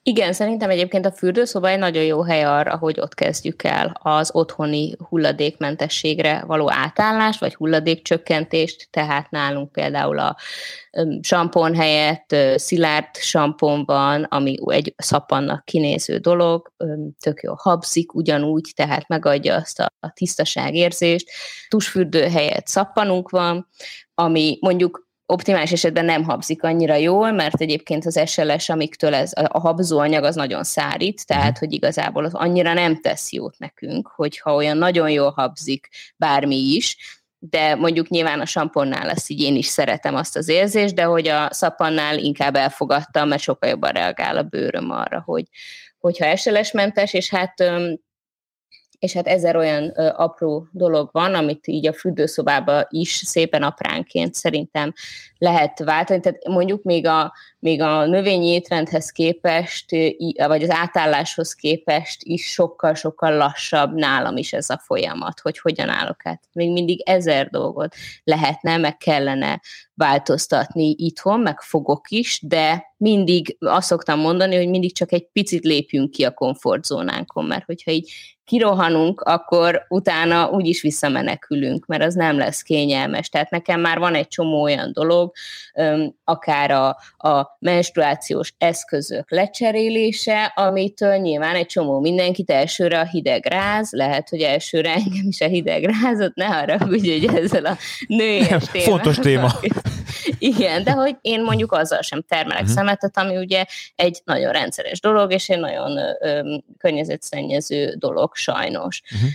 Igen, 0.08 0.34
szerintem 0.34 0.70
egyébként 0.70 1.06
a 1.06 1.12
fürdőszoba 1.12 1.70
egy 1.70 1.80
nagyon 1.80 2.04
jó 2.04 2.22
hely 2.22 2.44
arra, 2.44 2.78
hogy 2.78 3.00
ott 3.00 3.14
kezdjük 3.14 3.64
el 3.64 4.00
az 4.02 4.30
otthoni 4.34 4.96
hulladékmentességre 5.10 6.44
való 6.46 6.72
átállást, 6.72 7.40
vagy 7.40 7.56
hulladékcsökkentést, 7.56 8.88
tehát 8.92 9.30
nálunk 9.30 9.72
például 9.72 10.20
a 10.20 10.36
sampon 11.22 11.76
helyett 11.76 12.36
szilárd 12.56 13.16
sampon 13.16 13.86
van, 13.86 14.24
ami 14.24 14.58
egy 14.66 14.94
szappannak 14.98 15.66
kinéző 15.66 16.18
dolog, 16.18 16.72
tök 17.20 17.42
jó 17.42 17.54
habzik 17.58 18.14
ugyanúgy, 18.14 18.72
tehát 18.76 19.08
megadja 19.08 19.56
azt 19.56 19.80
a, 19.80 19.94
a 20.00 20.12
tisztaságérzést. 20.14 21.30
Tusfürdő 21.70 22.22
helyett 22.22 22.68
szappanunk 22.68 23.30
van, 23.30 23.68
ami 24.14 24.58
mondjuk 24.62 25.07
optimális 25.30 25.72
esetben 25.72 26.06
nem 26.06 26.24
habzik 26.24 26.64
annyira 26.64 26.96
jól, 26.96 27.32
mert 27.32 27.62
egyébként 27.62 28.06
az 28.06 28.22
SLS, 28.26 28.70
amiktől 28.70 29.14
ez 29.14 29.32
a 29.34 29.60
habzóanyag 29.60 30.24
az 30.24 30.36
nagyon 30.36 30.64
szárít, 30.64 31.26
tehát 31.26 31.52
uh 31.52 31.58
hogy 31.58 31.74
igazából 31.74 32.26
az 32.26 32.34
annyira 32.34 32.74
nem 32.74 33.02
tesz 33.02 33.32
jót 33.32 33.60
nekünk, 33.60 34.08
hogyha 34.08 34.56
olyan 34.56 34.78
nagyon 34.78 35.10
jól 35.10 35.32
habzik 35.36 35.90
bármi 36.18 36.56
is, 36.56 36.98
de 37.40 37.76
mondjuk 37.76 38.08
nyilván 38.08 38.40
a 38.40 38.46
samponnál 38.46 39.10
azt 39.10 39.30
így 39.30 39.42
én 39.42 39.56
is 39.56 39.66
szeretem 39.66 40.16
azt 40.16 40.36
az 40.36 40.48
érzést, 40.48 40.96
de 40.96 41.04
hogy 41.04 41.28
a 41.28 41.54
szapannál 41.54 42.18
inkább 42.18 42.56
elfogadtam, 42.56 43.28
mert 43.28 43.42
sokkal 43.42 43.70
jobban 43.70 43.92
reagál 43.92 44.38
a 44.38 44.44
bőröm 44.44 44.92
arra, 44.92 45.22
hogy 45.26 45.46
hogyha 46.00 46.36
SLS-mentes, 46.36 47.14
és 47.14 47.30
hát 47.30 47.64
és 49.00 49.14
hát 49.14 49.28
ezer 49.28 49.56
olyan 49.56 49.92
ö, 49.96 50.10
apró 50.16 50.68
dolog 50.72 51.10
van, 51.12 51.34
amit 51.34 51.68
így 51.68 51.88
a 51.88 51.94
fürdőszobába 51.94 52.86
is 52.90 53.16
szépen 53.16 53.64
apránként 53.64 54.34
szerintem 54.34 54.94
lehet 55.38 55.80
váltani. 55.80 56.20
Tehát 56.20 56.48
mondjuk 56.48 56.84
még 56.84 57.08
a, 57.08 57.34
még 57.60 57.82
a 57.82 58.06
növényi 58.06 58.48
étrendhez 58.48 59.10
képest, 59.12 59.86
vagy 60.48 60.64
az 60.64 60.70
átálláshoz 60.70 61.54
képest 61.54 62.24
is 62.24 62.52
sokkal-sokkal 62.52 63.36
lassabb 63.36 63.94
nálam 63.94 64.38
is 64.38 64.54
ez 64.54 64.70
a 64.70 64.82
folyamat, 64.86 65.40
hogy 65.40 65.60
hogyan 65.60 65.90
állok 65.90 66.26
át. 66.26 66.44
Még 66.54 66.72
mindig 66.72 67.02
ezer 67.10 67.50
dolgot 67.50 67.96
lehetne, 68.24 68.78
meg 68.78 68.98
kellene 68.98 69.62
változtatni 69.94 70.96
itthon, 70.98 71.40
meg 71.40 71.62
fogok 71.62 72.10
is, 72.10 72.40
de 72.42 72.96
mindig 72.98 73.58
azt 73.60 73.88
szoktam 73.88 74.20
mondani, 74.20 74.56
hogy 74.56 74.70
mindig 74.70 74.96
csak 74.96 75.12
egy 75.12 75.28
picit 75.32 75.64
lépjünk 75.64 76.12
ki 76.12 76.24
a 76.24 76.34
komfortzónánkon, 76.34 77.46
mert 77.46 77.66
hogyha 77.66 77.92
így 77.92 78.12
kirohanunk, 78.48 79.22
akkor 79.22 79.86
utána 79.90 80.50
úgyis 80.50 80.82
visszamenekülünk, 80.82 81.86
mert 81.86 82.04
az 82.04 82.14
nem 82.14 82.38
lesz 82.38 82.62
kényelmes. 82.62 83.30
Tehát 83.30 83.50
nekem 83.50 83.80
már 83.80 84.00
van 84.00 84.16
egy 84.16 84.28
csomó 84.28 84.62
olyan 84.62 84.92
dolog, 84.94 85.32
akár 86.24 86.72
a, 86.72 86.88
a 87.30 87.58
menstruációs 87.60 88.54
eszközök 88.58 89.32
lecserélése, 89.32 90.54
amitől 90.56 91.16
nyilván 91.16 91.56
egy 91.56 91.66
csomó 91.66 92.00
mindenkit 92.00 92.52
elsőre 92.52 93.00
a 93.00 93.06
hideg 93.06 93.46
ráz, 93.46 93.92
lehet, 93.92 94.30
hogy 94.30 94.42
elsőre 94.42 94.94
engem 94.94 95.28
is 95.28 95.42
a 95.42 95.48
hideg 95.48 95.84
rázott, 95.84 96.36
ne 96.36 96.46
arra, 96.46 96.86
hogy 96.86 97.30
ezzel 97.36 97.66
a 97.66 97.78
témával. 98.08 98.60
Fontos 98.60 99.16
téma. 99.16 99.52
Igen, 100.40 100.84
de 100.84 100.92
hogy 100.92 101.16
én 101.22 101.44
mondjuk 101.44 101.72
azzal 101.72 102.02
sem 102.02 102.22
termelek 102.28 102.62
uh-huh. 102.62 102.76
Szemetet, 102.88 103.18
ami 103.18 103.38
ugye 103.38 103.66
egy 103.96 104.22
nagyon 104.26 104.52
rendszeres 104.52 105.00
dolog, 105.00 105.32
és 105.32 105.50
egy 105.50 105.60
nagyon 105.60 106.00
környezetszennyező 106.78 107.96
dolog 107.98 108.36
sajnos. 108.36 109.02
Uh-huh 109.14 109.30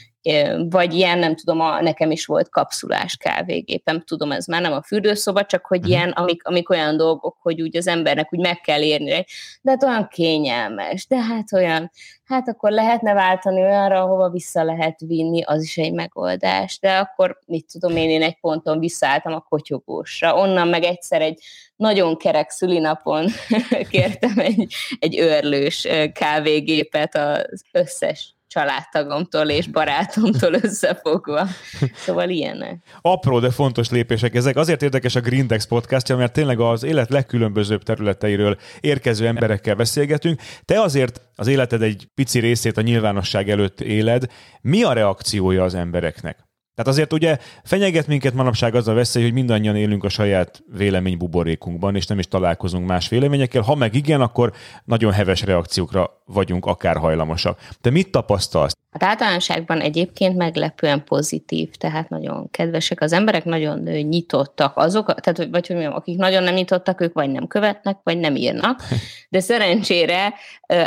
vagy 0.69 0.95
ilyen, 0.95 1.19
nem 1.19 1.37
tudom, 1.37 1.61
a, 1.61 1.81
nekem 1.81 2.11
is 2.11 2.26
volt 2.26 2.49
kapszulás 2.49 3.17
kávégépem, 3.17 4.00
tudom, 4.00 4.33
ez 4.33 4.47
már 4.47 4.62
nem 4.62 4.73
a 4.73 4.83
fürdőszoba, 4.83 5.45
csak 5.45 5.67
hogy 5.67 5.79
uh-huh. 5.79 5.93
ilyen, 5.93 6.11
amik, 6.11 6.47
amik 6.47 6.71
olyan 6.71 6.97
dolgok, 6.97 7.37
hogy 7.41 7.62
úgy 7.62 7.76
az 7.76 7.87
embernek 7.87 8.33
úgy 8.33 8.41
meg 8.41 8.61
kell 8.61 8.83
érni, 8.83 9.25
de 9.62 9.71
hát 9.71 9.83
olyan 9.83 10.09
kényelmes, 10.09 11.07
de 11.07 11.17
hát 11.17 11.52
olyan, 11.52 11.91
hát 12.25 12.49
akkor 12.49 12.71
lehetne 12.71 13.12
váltani 13.12 13.61
olyanra, 13.61 14.02
ahova 14.02 14.31
vissza 14.31 14.64
lehet 14.64 15.00
vinni, 15.00 15.43
az 15.43 15.62
is 15.62 15.76
egy 15.79 15.93
megoldás, 15.93 16.79
de 16.79 16.97
akkor 16.97 17.38
mit 17.47 17.67
tudom 17.73 17.97
én, 17.97 18.11
én 18.11 18.23
egy 18.23 18.41
ponton 18.41 18.79
visszaálltam 18.79 19.33
a 19.33 19.47
kotyogósra, 19.49 20.35
onnan 20.37 20.69
meg 20.69 20.83
egyszer 20.83 21.23
egy 21.23 21.43
nagyon 21.76 22.17
kerek 22.17 22.50
szülinapon 22.50 23.26
kértem 23.91 24.38
egy, 24.38 24.75
egy 24.99 25.21
örlős 25.21 25.88
kávégépet 26.12 27.17
az 27.17 27.62
összes 27.73 28.35
családtagomtól 28.52 29.49
és 29.49 29.66
barátomtól 29.66 30.54
összefogva. 30.62 31.47
Szóval 31.94 32.28
ilyenek. 32.28 32.82
Apró, 33.00 33.38
de 33.38 33.50
fontos 33.50 33.90
lépések 33.90 34.35
ezek. 34.35 34.56
Azért 34.56 34.82
érdekes 34.82 35.14
a 35.14 35.21
Grindex 35.21 35.66
podcastja, 35.66 36.16
mert 36.16 36.32
tényleg 36.32 36.61
az 36.61 36.82
élet 36.82 37.11
legkülönbözőbb 37.11 37.82
területeiről 37.82 38.56
érkező 38.80 39.26
emberekkel 39.26 39.75
beszélgetünk. 39.75 40.40
Te 40.64 40.80
azért 40.80 41.21
az 41.37 41.47
életed 41.47 41.82
egy 41.82 42.09
pici 42.14 42.38
részét 42.38 42.76
a 42.76 42.80
nyilvánosság 42.80 43.50
előtt 43.50 43.80
éled. 43.80 44.26
Mi 44.61 44.82
a 44.82 44.92
reakciója 44.92 45.64
az 45.64 45.75
embereknek? 45.75 46.51
Tehát 46.75 46.91
azért 46.91 47.12
ugye 47.12 47.38
fenyeget 47.64 48.07
minket 48.07 48.35
manapság 48.35 48.75
az 48.75 48.88
a 48.88 48.93
veszély, 48.93 49.23
hogy 49.23 49.33
mindannyian 49.33 49.76
élünk 49.76 50.05
a 50.05 50.09
saját 50.09 50.62
véleménybuborékunkban, 50.76 51.97
és 51.97 52.07
nem 52.07 52.19
is 52.19 52.26
találkozunk 52.26 52.87
más 52.87 53.09
véleményekkel. 53.09 53.62
Ha 53.62 53.75
meg 53.75 53.95
igen, 53.95 54.21
akkor 54.21 54.52
nagyon 54.85 55.12
heves 55.12 55.43
reakciókra 55.43 56.23
vagyunk 56.26 56.67
akár 56.67 56.97
hajlamosak. 56.97 57.61
Te 57.81 57.91
mit 57.91 58.11
tapasztalsz? 58.11 58.82
Hát 58.92 59.02
általánosságban 59.02 59.80
egyébként 59.80 60.37
meglepően 60.37 61.04
pozitív, 61.04 61.70
tehát 61.70 62.08
nagyon 62.08 62.50
kedvesek 62.50 63.00
az 63.00 63.12
emberek, 63.12 63.44
nagyon 63.44 63.78
nyitottak 63.82 64.76
azok, 64.76 65.20
tehát 65.20 65.50
vagy 65.50 65.66
hogy 65.66 65.76
mondjam, 65.76 65.94
akik 65.94 66.16
nagyon 66.16 66.42
nem 66.42 66.54
nyitottak, 66.54 67.00
ők 67.00 67.12
vagy 67.12 67.30
nem 67.30 67.46
követnek, 67.46 67.99
vagy 68.02 68.18
nem 68.18 68.37
írnak, 68.37 68.82
de 69.28 69.40
szerencsére 69.40 70.34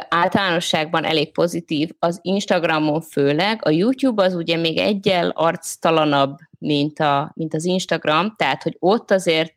általánosságban 0.09 1.03
elég 1.03 1.31
pozitív. 1.31 1.89
Az 1.99 2.19
Instagramon 2.21 3.01
főleg, 3.01 3.65
a 3.65 3.69
YouTube 3.69 4.23
az 4.23 4.33
ugye 4.35 4.57
még 4.57 4.77
egyel 4.77 5.29
arctalanabb, 5.29 6.37
mint, 6.59 6.99
a, 6.99 7.31
mint 7.35 7.53
az 7.53 7.65
Instagram, 7.65 8.35
tehát 8.37 8.63
hogy 8.63 8.75
ott 8.79 9.11
azért 9.11 9.53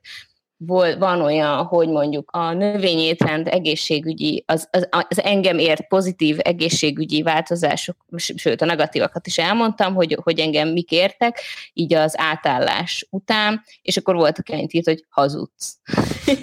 van 0.98 1.20
olyan, 1.20 1.64
hogy 1.64 1.88
mondjuk 1.88 2.30
a 2.30 2.52
növényétrend 2.52 3.48
egészségügyi, 3.48 4.44
az, 4.46 4.68
az, 4.70 4.88
az 5.08 5.22
engem 5.22 5.58
ért 5.58 5.88
pozitív 5.88 6.38
egészségügyi 6.42 7.22
változások, 7.22 7.96
sőt 8.16 8.62
a 8.62 8.64
negatívakat 8.64 9.26
is 9.26 9.38
elmondtam, 9.38 9.94
hogy, 9.94 10.18
hogy 10.22 10.38
engem 10.38 10.68
mik 10.68 10.90
értek, 10.90 11.40
így 11.72 11.94
az 11.94 12.14
átállás 12.16 13.06
után, 13.10 13.62
és 13.82 13.96
akkor 13.96 14.14
volt, 14.14 14.38
aki 14.38 14.52
annyit 14.52 14.72
írt, 14.72 14.86
hogy 14.86 15.04
hazudsz. 15.08 15.78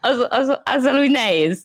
az, 0.00 0.26
az, 0.28 0.60
azzal 0.64 1.00
úgy 1.00 1.10
nehéz 1.10 1.64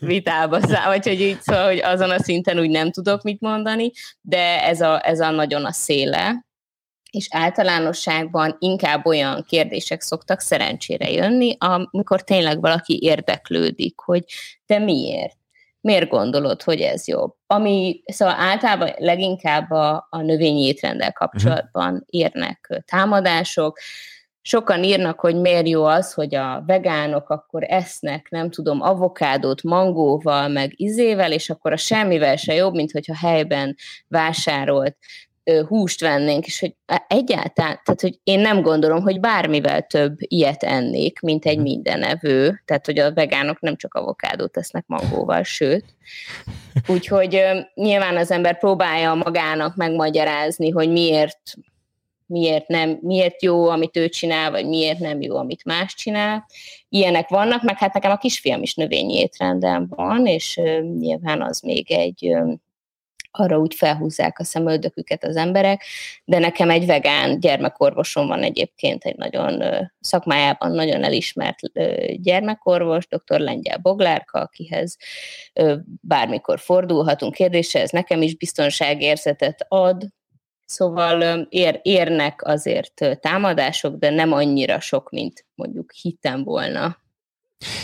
vitába 0.00 0.60
száll, 0.60 0.86
vagy 0.86 1.06
hogy, 1.06 1.20
így, 1.20 1.40
szóval, 1.40 1.66
hogy 1.66 1.78
azon 1.78 2.10
a 2.10 2.22
szinten 2.22 2.58
úgy 2.58 2.70
nem 2.70 2.90
tudok 2.90 3.22
mit 3.22 3.40
mondani, 3.40 3.92
de 4.20 4.64
ez 4.64 4.80
a, 4.80 5.08
ez 5.08 5.20
a 5.20 5.30
nagyon 5.30 5.64
a 5.64 5.72
széle, 5.72 6.45
és 7.16 7.28
általánosságban 7.30 8.56
inkább 8.58 9.06
olyan 9.06 9.44
kérdések 9.48 10.00
szoktak 10.00 10.40
szerencsére 10.40 11.10
jönni, 11.10 11.56
amikor 11.58 12.22
tényleg 12.22 12.60
valaki 12.60 12.98
érdeklődik, 13.02 13.98
hogy 14.00 14.24
te 14.66 14.78
miért? 14.78 15.36
Miért 15.80 16.08
gondolod, 16.08 16.62
hogy 16.62 16.80
ez 16.80 17.06
jobb? 17.06 17.34
Ami, 17.46 18.02
szóval 18.06 18.34
általában 18.38 18.90
leginkább 18.98 19.70
a, 19.70 20.06
a 20.10 20.20
növényi 20.20 20.62
étrendel 20.66 21.12
kapcsolatban 21.12 21.92
uh-huh. 21.92 22.06
érnek 22.06 22.82
támadások, 22.86 23.78
sokan 24.46 24.84
írnak, 24.84 25.20
hogy 25.20 25.36
miért 25.36 25.68
jó 25.68 25.84
az, 25.84 26.12
hogy 26.12 26.34
a 26.34 26.62
vegánok 26.66 27.30
akkor 27.30 27.64
esznek, 27.68 28.26
nem 28.30 28.50
tudom, 28.50 28.80
avokádót 28.80 29.62
mangóval, 29.62 30.48
meg 30.48 30.72
izével, 30.76 31.32
és 31.32 31.50
akkor 31.50 31.72
a 31.72 31.76
semmivel 31.76 32.36
se 32.36 32.54
jobb, 32.54 32.74
mint 32.74 32.92
hogyha 32.92 33.16
helyben 33.16 33.76
vásárolt 34.08 34.96
húst 35.68 36.00
vennénk, 36.00 36.46
és 36.46 36.60
hogy 36.60 36.74
egyáltalán, 37.08 37.80
tehát 37.84 38.00
hogy 38.00 38.18
én 38.24 38.40
nem 38.40 38.62
gondolom, 38.62 39.02
hogy 39.02 39.20
bármivel 39.20 39.82
több 39.82 40.16
ilyet 40.18 40.62
ennék, 40.62 41.20
mint 41.20 41.44
egy 41.44 41.56
mhm. 41.56 41.64
mindenevő, 41.64 42.62
tehát 42.64 42.86
hogy 42.86 42.98
a 42.98 43.12
vegánok 43.12 43.60
nem 43.60 43.76
csak 43.76 43.94
avokádót 43.94 44.52
tesznek 44.52 44.84
mangóval, 44.86 45.42
sőt. 45.42 45.84
Úgyhogy 46.86 47.42
nyilván 47.74 48.16
az 48.16 48.30
ember 48.30 48.58
próbálja 48.58 49.14
magának 49.14 49.76
megmagyarázni, 49.76 50.70
hogy 50.70 50.90
miért 50.90 51.40
miért, 52.28 52.68
nem, 52.68 52.98
miért 53.00 53.42
jó, 53.42 53.68
amit 53.68 53.96
ő 53.96 54.08
csinál, 54.08 54.50
vagy 54.50 54.66
miért 54.66 54.98
nem 54.98 55.20
jó, 55.20 55.36
amit 55.36 55.64
más 55.64 55.94
csinál. 55.94 56.46
Ilyenek 56.88 57.28
vannak, 57.28 57.62
meg 57.62 57.78
hát 57.78 57.94
nekem 57.94 58.10
a 58.10 58.16
kisfiam 58.16 58.62
is 58.62 58.74
növényi 58.74 59.18
étrendem 59.18 59.86
van, 59.88 60.26
és 60.26 60.60
nyilván 60.98 61.42
az 61.42 61.60
még 61.60 61.92
egy 61.92 62.36
arra 63.38 63.58
úgy 63.58 63.74
felhúzzák 63.74 64.38
a 64.38 64.44
szemöldöküket 64.44 65.24
az 65.24 65.36
emberek, 65.36 65.84
de 66.24 66.38
nekem 66.38 66.70
egy 66.70 66.86
vegán 66.86 67.40
gyermekorvosom 67.40 68.26
van 68.26 68.42
egyébként, 68.42 69.04
egy 69.04 69.16
nagyon 69.16 69.62
szakmájában 70.00 70.72
nagyon 70.72 71.04
elismert 71.04 71.58
gyermekorvos, 72.22 73.06
dr. 73.06 73.40
Lengyel 73.40 73.78
Boglárka, 73.78 74.40
akihez 74.40 74.96
bármikor 76.00 76.58
fordulhatunk 76.58 77.34
kérdésre, 77.34 77.80
ez 77.80 77.90
nekem 77.90 78.22
is 78.22 78.36
biztonságérzetet 78.36 79.64
ad, 79.68 80.06
Szóval 80.68 81.46
ér, 81.48 81.80
érnek 81.82 82.44
azért 82.44 83.18
támadások, 83.20 83.96
de 83.96 84.10
nem 84.10 84.32
annyira 84.32 84.80
sok, 84.80 85.10
mint 85.10 85.46
mondjuk 85.54 85.92
hittem 85.92 86.44
volna. 86.44 86.96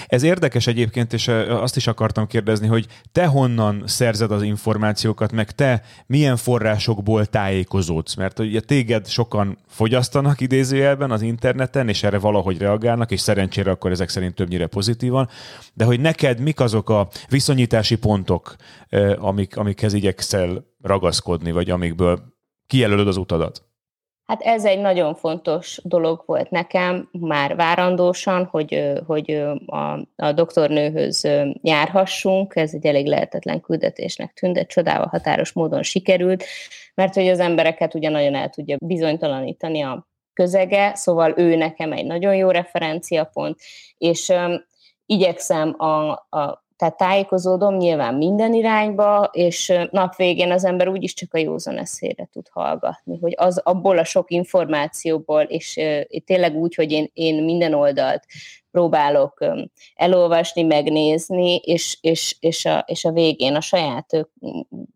Ez 0.07 0.23
érdekes 0.23 0.67
egyébként, 0.67 1.13
és 1.13 1.29
azt 1.49 1.77
is 1.77 1.87
akartam 1.87 2.27
kérdezni, 2.27 2.67
hogy 2.67 2.87
te 3.13 3.27
honnan 3.27 3.83
szerzed 3.87 4.31
az 4.31 4.43
információkat, 4.43 5.33
meg 5.33 5.51
te 5.51 5.83
milyen 6.07 6.37
forrásokból 6.37 7.27
tájékozódsz? 7.27 8.15
Mert 8.15 8.39
ugye 8.39 8.61
téged 8.61 9.09
sokan 9.09 9.59
fogyasztanak 9.69 10.41
idézőjelben 10.41 11.11
az 11.11 11.23
interneten, 11.23 11.89
és 11.89 12.03
erre 12.03 12.19
valahogy 12.19 12.59
reagálnak, 12.59 13.11
és 13.11 13.21
szerencsére 13.21 13.71
akkor 13.71 13.91
ezek 13.91 14.09
szerint 14.09 14.35
többnyire 14.35 14.67
pozitívan, 14.67 15.29
de 15.75 15.85
hogy 15.85 16.01
neked 16.01 16.41
mik 16.41 16.61
azok 16.61 16.91
a 16.91 17.09
viszonyítási 17.29 17.97
pontok, 17.97 18.57
amik, 19.17 19.57
amikhez 19.57 19.93
igyekszel 19.93 20.65
ragaszkodni, 20.81 21.53
vagy 21.53 21.71
amikből 21.71 22.23
kijelölöd 22.67 23.07
az 23.07 23.17
utadat? 23.17 23.72
Hát 24.27 24.43
ez 24.43 24.65
egy 24.65 24.81
nagyon 24.81 25.15
fontos 25.15 25.81
dolog 25.85 26.23
volt 26.27 26.51
nekem, 26.51 27.09
már 27.13 27.57
várandósan, 27.57 28.45
hogy, 28.45 28.93
hogy 29.07 29.31
a, 29.67 30.07
a 30.17 30.33
doktornőhöz 30.33 31.29
járhassunk, 31.63 32.57
ez 32.57 32.75
egy 32.75 32.87
elég 32.87 33.07
lehetetlen 33.07 33.61
küldetésnek 33.61 34.33
tűnt, 34.33 34.55
de 34.55 34.67
csodával 34.67 35.07
határos 35.07 35.53
módon 35.53 35.83
sikerült, 35.83 36.45
mert 36.95 37.15
hogy 37.15 37.29
az 37.29 37.41
embereket 37.41 37.95
ugye 37.95 38.09
nagyon 38.09 38.35
el 38.35 38.49
tudja 38.49 38.77
bizonytalanítani 38.85 39.83
a 39.83 40.09
közege, 40.33 40.95
szóval 40.95 41.35
ő 41.37 41.57
nekem 41.57 41.93
egy 41.93 42.07
nagyon 42.07 42.35
jó 42.35 42.51
referenciapont, 42.51 43.59
és 43.99 44.33
igyekszem 45.07 45.75
a, 45.79 46.11
a 46.13 46.62
tehát 46.83 46.97
tájékozódom 46.97 47.77
nyilván 47.77 48.15
minden 48.15 48.55
irányba, 48.55 49.31
és 49.33 49.73
nap 49.91 50.17
végén 50.17 50.51
az 50.51 50.65
ember 50.65 50.89
úgyis 50.89 51.15
csak 51.15 51.35
a 51.35 51.39
józan 51.39 51.79
eszére 51.79 52.29
tud 52.33 52.47
hallgatni, 52.51 53.19
hogy 53.21 53.35
az 53.37 53.59
abból 53.59 53.99
a 53.99 54.05
sok 54.05 54.31
információból, 54.31 55.43
és 55.43 55.81
tényleg 56.25 56.55
úgy, 56.55 56.75
hogy 56.75 56.93
én, 56.93 57.11
én 57.13 57.45
minden 57.45 57.75
oldalt 57.75 58.25
próbálok 58.71 59.45
elolvasni, 59.95 60.63
megnézni, 60.63 61.57
és, 61.57 61.99
és, 62.01 62.37
és, 62.41 62.65
a, 62.65 62.85
és 62.87 63.05
a 63.05 63.13
végén 63.13 63.55
a 63.55 63.61
saját 63.61 64.29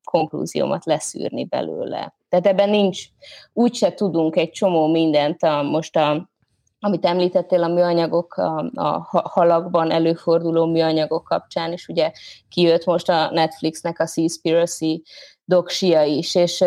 konklúziómat 0.05 0.85
leszűrni 0.85 1.45
belőle. 1.45 2.15
Tehát 2.29 2.47
ebben 2.47 2.71
nincs, 2.71 3.03
úgyse 3.53 3.93
tudunk 3.93 4.37
egy 4.37 4.51
csomó 4.51 4.87
mindent 4.87 5.43
a, 5.43 5.63
most 5.63 5.97
a 5.97 6.31
amit 6.81 7.05
említettél 7.05 7.63
a 7.63 7.69
műanyagok, 7.69 8.37
a, 8.37 8.71
a 8.75 9.09
halakban 9.11 9.91
előforduló 9.91 10.67
műanyagok 10.67 11.25
kapcsán, 11.25 11.73
és 11.73 11.89
ugye 11.89 12.13
kijött 12.49 12.85
most 12.85 13.09
a 13.09 13.31
Netflixnek 13.31 14.01
a 14.01 14.07
Seaspiracy 14.07 15.03
doksia 15.45 16.03
is, 16.03 16.35
és 16.35 16.65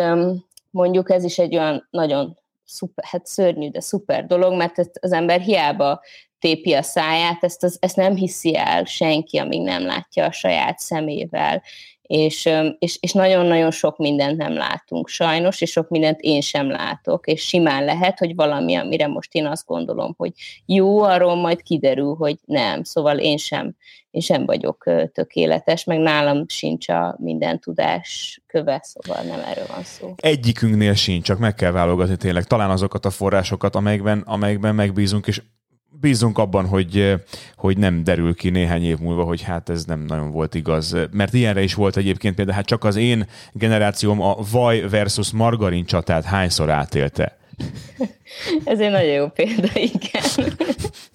mondjuk 0.70 1.10
ez 1.10 1.24
is 1.24 1.38
egy 1.38 1.56
olyan 1.56 1.88
nagyon 1.90 2.38
szuper, 2.64 3.04
hát 3.04 3.26
szörnyű, 3.26 3.70
de 3.70 3.80
szuper 3.80 4.26
dolog, 4.26 4.54
mert 4.54 4.78
ezt 4.78 4.98
az 5.00 5.12
ember 5.12 5.40
hiába 5.40 6.00
tépi 6.40 6.72
a 6.72 6.82
száját, 6.82 7.44
ezt, 7.44 7.62
az, 7.62 7.76
ezt 7.80 7.96
nem 7.96 8.14
hiszi 8.14 8.56
el 8.56 8.84
senki, 8.84 9.38
amíg 9.38 9.62
nem 9.62 9.86
látja 9.86 10.24
a 10.24 10.32
saját 10.32 10.78
szemével. 10.78 11.62
És, 12.02 12.48
és, 12.78 12.98
és 13.00 13.12
nagyon-nagyon 13.12 13.70
sok 13.70 13.96
mindent 13.96 14.36
nem 14.36 14.54
látunk 14.54 15.08
sajnos, 15.08 15.60
és 15.60 15.70
sok 15.70 15.88
mindent 15.88 16.20
én 16.20 16.40
sem 16.40 16.70
látok, 16.70 17.26
és 17.26 17.46
simán 17.46 17.84
lehet, 17.84 18.18
hogy 18.18 18.34
valami, 18.34 18.74
amire 18.74 19.06
most 19.06 19.34
én 19.34 19.46
azt 19.46 19.66
gondolom, 19.66 20.14
hogy 20.16 20.32
jó, 20.66 21.02
arról 21.02 21.34
majd 21.34 21.62
kiderül, 21.62 22.14
hogy 22.14 22.36
nem, 22.44 22.82
szóval 22.82 23.18
én 23.18 23.36
sem, 23.36 23.74
én 24.10 24.20
sem 24.20 24.46
vagyok 24.46 24.84
tökéletes, 25.12 25.84
meg 25.84 25.98
nálam 25.98 26.44
sincs 26.48 26.88
a 26.88 27.16
minden 27.18 27.60
tudás 27.60 28.40
köve, 28.46 28.80
szóval 28.82 29.24
nem 29.24 29.40
erről 29.48 29.66
van 29.74 29.82
szó. 29.82 30.14
Egyikünknél 30.16 30.94
sincs, 30.94 31.24
csak 31.24 31.38
meg 31.38 31.54
kell 31.54 31.70
válogatni 31.70 32.16
tényleg 32.16 32.44
talán 32.44 32.70
azokat 32.70 33.04
a 33.04 33.10
forrásokat, 33.10 33.74
amelyekben, 33.74 34.20
amelyekben 34.26 34.74
megbízunk, 34.74 35.26
és 35.26 35.42
bízunk 36.00 36.38
abban, 36.38 36.66
hogy, 36.66 37.14
hogy 37.56 37.78
nem 37.78 38.04
derül 38.04 38.34
ki 38.34 38.50
néhány 38.50 38.84
év 38.84 38.98
múlva, 38.98 39.22
hogy 39.24 39.42
hát 39.42 39.68
ez 39.68 39.84
nem 39.84 40.00
nagyon 40.00 40.30
volt 40.30 40.54
igaz. 40.54 40.96
Mert 41.10 41.34
ilyenre 41.34 41.62
is 41.62 41.74
volt 41.74 41.96
egyébként 41.96 42.34
például, 42.34 42.56
hát 42.56 42.66
csak 42.66 42.84
az 42.84 42.96
én 42.96 43.26
generációm 43.52 44.20
a 44.20 44.36
vaj 44.50 44.80
versus 44.80 45.30
margarin 45.30 45.84
csatát 45.84 46.24
hányszor 46.24 46.70
átélte. 46.70 47.38
ez 48.64 48.80
egy 48.80 48.90
nagyon 48.90 49.12
jó 49.12 49.28
példa, 49.28 49.68
igen. 49.74 50.22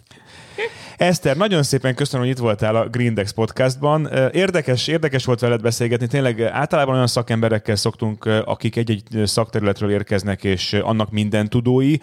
Eszter, 0.98 1.38
nagyon 1.38 1.64
szépen 1.64 1.96
köszönöm, 1.96 2.26
hogy 2.26 2.36
itt 2.36 2.42
voltál 2.42 2.76
a 2.76 2.88
Grindex 2.88 3.32
podcastban. 3.32 4.10
Érdekes, 4.32 4.88
érdekes 4.88 5.26
volt 5.26 5.40
veled 5.40 5.62
beszélgetni. 5.62 6.08
Tényleg 6.08 6.42
általában 6.42 6.94
olyan 6.94 7.08
szakemberekkel 7.08 7.76
szoktunk, 7.76 8.26
akik 8.26 8.76
egy-egy 8.76 9.22
szakterületről 9.24 9.92
érkeznek, 9.92 10.44
és 10.44 10.74
annak 10.74 11.12
minden 11.12 11.50
tudói, 11.50 11.96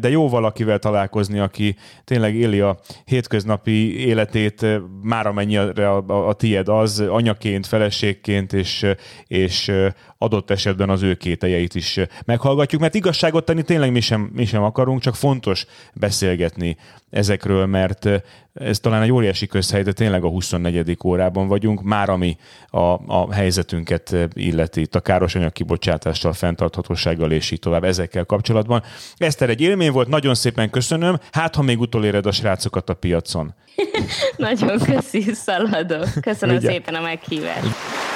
de 0.00 0.08
jó 0.08 0.28
valakivel 0.28 0.78
találkozni, 0.78 1.38
aki 1.38 1.76
tényleg 2.04 2.34
éli 2.34 2.60
a 2.60 2.78
hétköznapi 3.04 4.06
életét, 4.06 4.66
már 5.02 5.26
amennyire 5.26 5.90
a, 5.90 6.04
a, 6.06 6.28
a 6.28 6.32
tied 6.32 6.68
az, 6.68 7.00
anyaként, 7.00 7.66
feleségként, 7.66 8.52
és, 8.52 8.86
és 9.26 9.72
adott 10.18 10.50
esetben 10.50 10.90
az 10.90 11.02
ő 11.02 11.14
kételjeit 11.14 11.74
is 11.74 12.00
meghallgatjuk, 12.24 12.80
mert 12.80 12.94
igazságot 12.94 13.44
tenni 13.44 13.62
tényleg 13.62 13.92
mi 13.92 14.00
sem, 14.00 14.30
mi 14.34 14.44
sem 14.44 14.62
akarunk, 14.62 15.00
csak 15.00 15.14
fontos 15.14 15.66
beszélgetni 15.94 16.76
ezekről, 17.10 17.66
mert 17.66 18.08
ez 18.54 18.78
talán 18.78 19.02
egy 19.02 19.12
óriási 19.12 19.46
közhely, 19.46 19.82
de 19.82 19.92
tényleg 19.92 20.24
a 20.24 20.28
24. 20.28 20.96
órában 21.04 21.48
vagyunk, 21.48 21.82
már 21.82 22.08
ami 22.08 22.36
a, 22.70 22.78
a 23.06 23.32
helyzetünket 23.32 24.16
illeti, 24.32 24.80
itt 24.80 24.94
a 24.94 25.00
károsanyag 25.00 25.52
kibocsátással, 25.52 26.32
fenntarthatósággal 26.32 27.32
és 27.32 27.50
így 27.50 27.58
tovább 27.58 27.84
ezekkel 27.84 28.24
kapcsolatban. 28.24 28.82
Eszter, 29.16 29.48
egy 29.48 29.60
élmény 29.60 29.92
volt, 29.92 30.08
nagyon 30.08 30.34
szépen 30.34 30.70
köszönöm. 30.70 31.20
Hát, 31.32 31.54
ha 31.54 31.62
még 31.62 31.80
utoléred 31.80 32.26
a 32.26 32.32
srácokat 32.32 32.90
a 32.90 32.94
piacon. 32.94 33.54
nagyon 34.36 34.78
köszi, 34.78 35.22
szaladok. 35.32 36.08
Köszönöm 36.20 36.56
Ugye? 36.56 36.70
szépen 36.70 36.94
a 36.94 37.00
meghívást. 37.00 37.66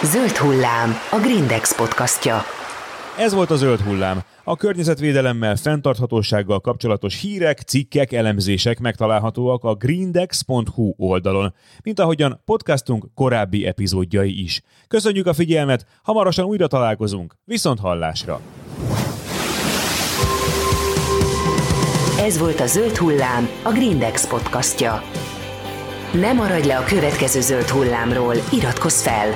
Zöld 0.02 0.36
hullám, 0.36 0.94
a 1.10 1.16
Grindex 1.16 1.76
podcastja. 1.76 2.42
Ez 3.18 3.34
volt 3.34 3.50
a 3.50 3.56
Zöld 3.56 3.80
hullám. 3.80 4.22
A 4.50 4.56
környezetvédelemmel, 4.56 5.56
fenntarthatósággal 5.56 6.60
kapcsolatos 6.60 7.20
hírek, 7.20 7.60
cikkek, 7.60 8.12
elemzések 8.12 8.78
megtalálhatóak 8.78 9.64
a 9.64 9.74
greendex.hu 9.74 10.92
oldalon, 10.96 11.54
mint 11.82 11.98
ahogyan 11.98 12.40
podcastunk 12.44 13.06
korábbi 13.14 13.66
epizódjai 13.66 14.42
is. 14.42 14.62
Köszönjük 14.88 15.26
a 15.26 15.32
figyelmet, 15.32 15.86
hamarosan 16.02 16.44
újra 16.44 16.66
találkozunk. 16.66 17.34
Viszont 17.44 17.78
hallásra! 17.78 18.40
Ez 22.18 22.38
volt 22.38 22.60
a 22.60 22.66
Zöld 22.66 22.96
Hullám, 22.96 23.48
a 23.62 23.72
Grindex 23.72 24.28
podcastja. 24.28 25.02
Ne 26.12 26.32
maradj 26.32 26.66
le 26.66 26.76
a 26.76 26.84
következő 26.84 27.40
Zöld 27.40 27.68
Hullámról, 27.68 28.34
iratkozz 28.52 29.02
fel! 29.02 29.30